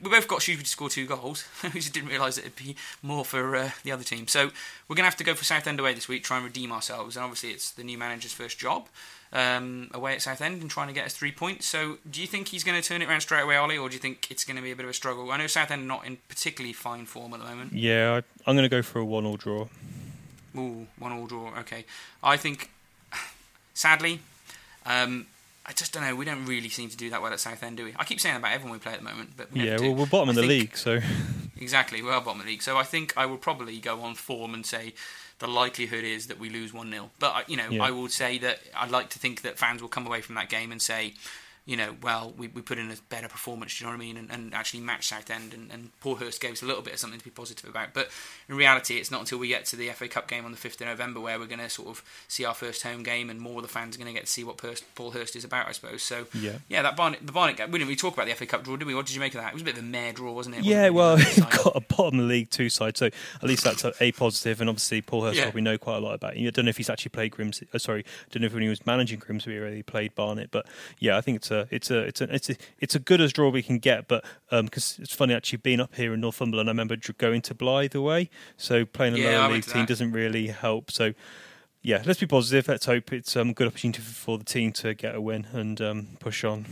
[0.01, 1.45] we both got Shrewsbury to score two goals.
[1.63, 4.27] we just didn't realise it'd be more for uh, the other team.
[4.27, 4.51] So
[4.87, 7.15] we're going to have to go for Southend away this week, try and redeem ourselves.
[7.15, 8.87] And obviously, it's the new manager's first job
[9.31, 11.67] um, away at Southend and trying to get us three points.
[11.67, 13.95] So do you think he's going to turn it around straight away, Ollie, or do
[13.95, 15.31] you think it's going to be a bit of a struggle?
[15.31, 17.73] I know Southend are not in particularly fine form at the moment.
[17.73, 19.67] Yeah, I, I'm going to go for a one-all draw.
[20.57, 21.51] Ooh, one all draw.
[21.59, 21.85] Okay,
[22.23, 22.71] I think
[23.73, 24.21] sadly.
[24.85, 25.27] Um,
[25.69, 26.15] I just don't know.
[26.15, 27.93] We don't really seem to do that well at Southend, do we?
[27.95, 29.93] I keep saying that about everyone we play at the moment, but we Yeah, well,
[29.93, 30.99] we're bottom I of the think- league, so
[31.57, 32.63] Exactly, we're bottom of the league.
[32.63, 34.93] So I think I will probably go on form and say
[35.39, 37.11] the likelihood is that we lose 1 0.
[37.19, 37.83] But, uh, you know, Yeah.
[37.83, 40.49] I will say that I'd like to think that fans will come away from that
[40.49, 41.13] game and say,
[41.65, 44.05] you know, well, we, we put in a better performance, do you know what I
[44.05, 44.17] mean?
[44.17, 45.53] And, and actually match Southend.
[45.53, 47.93] And, and Paul Hurst gave us a little bit of something to be positive about.
[47.93, 48.09] But
[48.47, 50.81] in reality, it's not until we get to the FA Cup game on the 5th
[50.81, 53.57] of November where we're going to sort of see our first home game and more
[53.57, 55.67] of the fans are going to get to see what Purs- Paul Hurst is about,
[55.67, 56.01] I suppose.
[56.01, 56.53] So, Yeah.
[56.69, 58.75] yeah, that Barnet, the Barnet game, we didn't really talk about the FA Cup draw,
[58.75, 58.95] did we?
[58.95, 59.49] What did you make of that?
[59.49, 60.59] It was a bit of a mare draw, wasn't it?
[60.59, 63.63] It yeah, well, really got a bottom of the league two side, so at least
[63.63, 64.59] that's a, a positive.
[64.61, 65.51] And obviously, Paul Hurst Yeah.
[65.53, 66.35] we know quite a lot about.
[66.37, 67.67] I don't know if he's actually played Grimsby.
[67.73, 70.49] Uh, sorry, I don't know if when he was managing Grimsby or he played Barnet.
[70.51, 70.65] But
[70.97, 73.33] yeah, I think it's a it's a it's a it's a, it's a good as
[73.33, 74.07] draw we can get.
[74.07, 77.95] But because it's funny actually being up here in Northumberland, I remember going to Blyth
[77.95, 80.91] away, so playing a Yeah, lower league team doesn't really help.
[80.91, 81.13] So.
[81.81, 82.67] Yeah, let's be positive.
[82.67, 85.79] Let's hope it's um, a good opportunity for the team to get a win and
[85.79, 86.65] um, push on.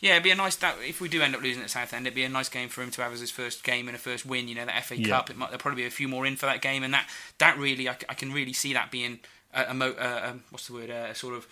[0.00, 2.16] Yeah, it'd be a nice that if we do end up losing at Southend, it'd
[2.16, 4.26] be a nice game for him to have as his first game and a first
[4.26, 4.48] win.
[4.48, 5.08] You know, the FA Yeah.
[5.08, 5.30] Cup.
[5.30, 7.56] It might there'll probably be a few more in for that game, and that that
[7.56, 9.20] really I can really see that being
[9.54, 10.90] a, a, mo- uh, um, what's the word?
[10.90, 11.46] Uh, sort of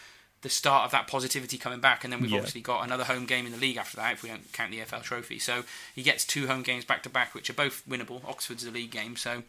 [0.44, 2.36] the start of that positivity coming back, and then we've Yeah.
[2.38, 4.80] obviously got another home game in the league after that if we don't count the
[4.80, 5.40] FL Trophy.
[5.40, 8.24] So he gets two home games back to back, which are both winnable.
[8.24, 9.42] Oxford's a league game, so.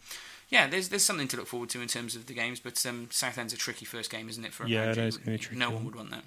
[0.50, 3.08] Yeah, there's there's something to look forward to in terms of the games, but um,
[3.12, 4.54] Southend's a tricky first game, isn't it?
[4.54, 5.86] For a Yeah, it is be tricky No one one.
[5.86, 6.24] would want that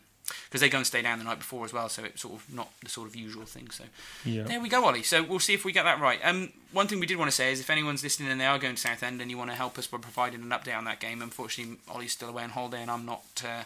[0.46, 2.52] because they go and stay down the night before as well, so it's sort of
[2.52, 3.70] not the sort of usual thing.
[3.70, 3.84] So
[4.24, 4.42] Yeah.
[4.42, 5.04] there we go, Ollie.
[5.04, 6.20] So we'll see if we get that right.
[6.24, 8.58] Um, one thing we did want to say is if anyone's listening and they are
[8.58, 10.98] going to Southend and you want to help us by providing an update on that
[11.00, 13.62] game, unfortunately Ollie's still away on holiday and I'm not uh,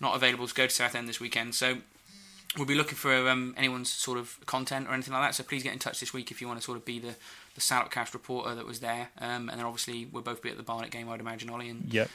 [0.00, 1.54] not available to go to Southend this weekend.
[1.54, 1.78] So
[2.56, 5.34] we'll be looking for um, anyone's sort of content or anything like that.
[5.34, 7.14] So please get in touch this week if you want to sort of be the
[7.54, 9.08] the Salopcast reporter that was there.
[9.18, 11.90] Um, and then obviously we'll both be at the Barnet game, I'd imagine, Ollie, and
[11.92, 12.10] Yep.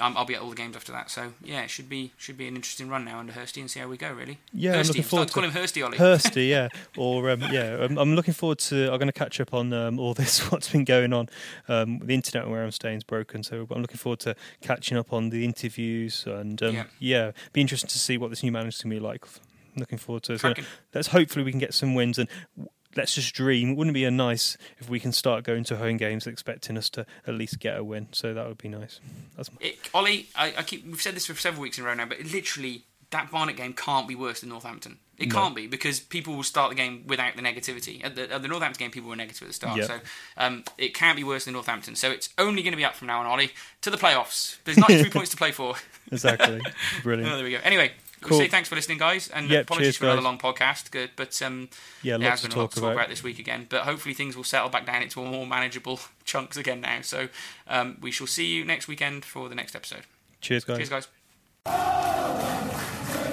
[0.00, 1.10] Um, I'll be at all the games after that.
[1.10, 3.80] So yeah, it should be should be an interesting run now under Hursty and see
[3.80, 4.12] how we go.
[4.12, 4.38] Really.
[4.52, 5.98] Yeah, I'm looking forward to call him Hursty, Ollie.
[5.98, 8.90] Hursty, yeah, or um, yeah, I'm, I'm looking forward to.
[8.92, 10.40] I'm going to catch up on um, all this.
[10.50, 11.28] What's been going on?
[11.68, 15.12] Um, the internet where I'm staying is broken, so I'm looking forward to catching up
[15.12, 16.84] on the interviews and um, Yeah.
[16.98, 17.30] yeah.
[17.52, 19.24] be interested to see what this new manager's going to be like.
[19.78, 20.32] Looking forward to.
[20.32, 20.40] it.
[20.40, 20.54] So
[20.94, 22.28] let's hopefully we can get some wins and.
[22.96, 23.76] Let's just dream.
[23.76, 26.88] Wouldn't it be a nice if we can start going to home games expecting us
[26.90, 28.08] to at least get a win?
[28.12, 29.00] So that would be nice.
[29.36, 31.86] That's my, It, Ollie, I, I keep we've said this for several weeks in a
[31.86, 34.98] row now, but literally that Barnet game can't be worse than Northampton.
[35.16, 35.34] It No.
[35.36, 38.04] can't be because people will start the game without the negativity.
[38.04, 39.86] At the, at the Northampton game, people were negative at the start, Yeah.
[39.86, 39.98] so
[40.36, 41.94] um, it can't be worse than Northampton.
[41.94, 44.58] So it's only going to be up from now on, Ollie, to the playoffs.
[44.64, 45.76] There's 93 points to play for.
[46.10, 46.60] exactly.
[46.66, 47.32] Oh, Brilliant.
[47.34, 47.58] there we go.
[47.62, 47.92] Anyway,
[48.22, 48.38] Cool.
[48.38, 50.24] we say thanks for listening, guys, and Yep, apologies cheers, for another guys.
[50.24, 50.90] long podcast.
[50.90, 51.68] Good, but um,
[52.02, 52.96] Yeah, there lots to been a lot talk to talk about.
[52.96, 53.66] about this week again.
[53.68, 57.00] But hopefully things will settle back down into more manageable chunks again now.
[57.02, 57.28] So
[57.68, 60.02] um, we shall see you next weekend for the next episode.
[60.40, 60.88] Cheers, guys.
[60.88, 61.08] Cheers,
[61.66, 63.25] guys.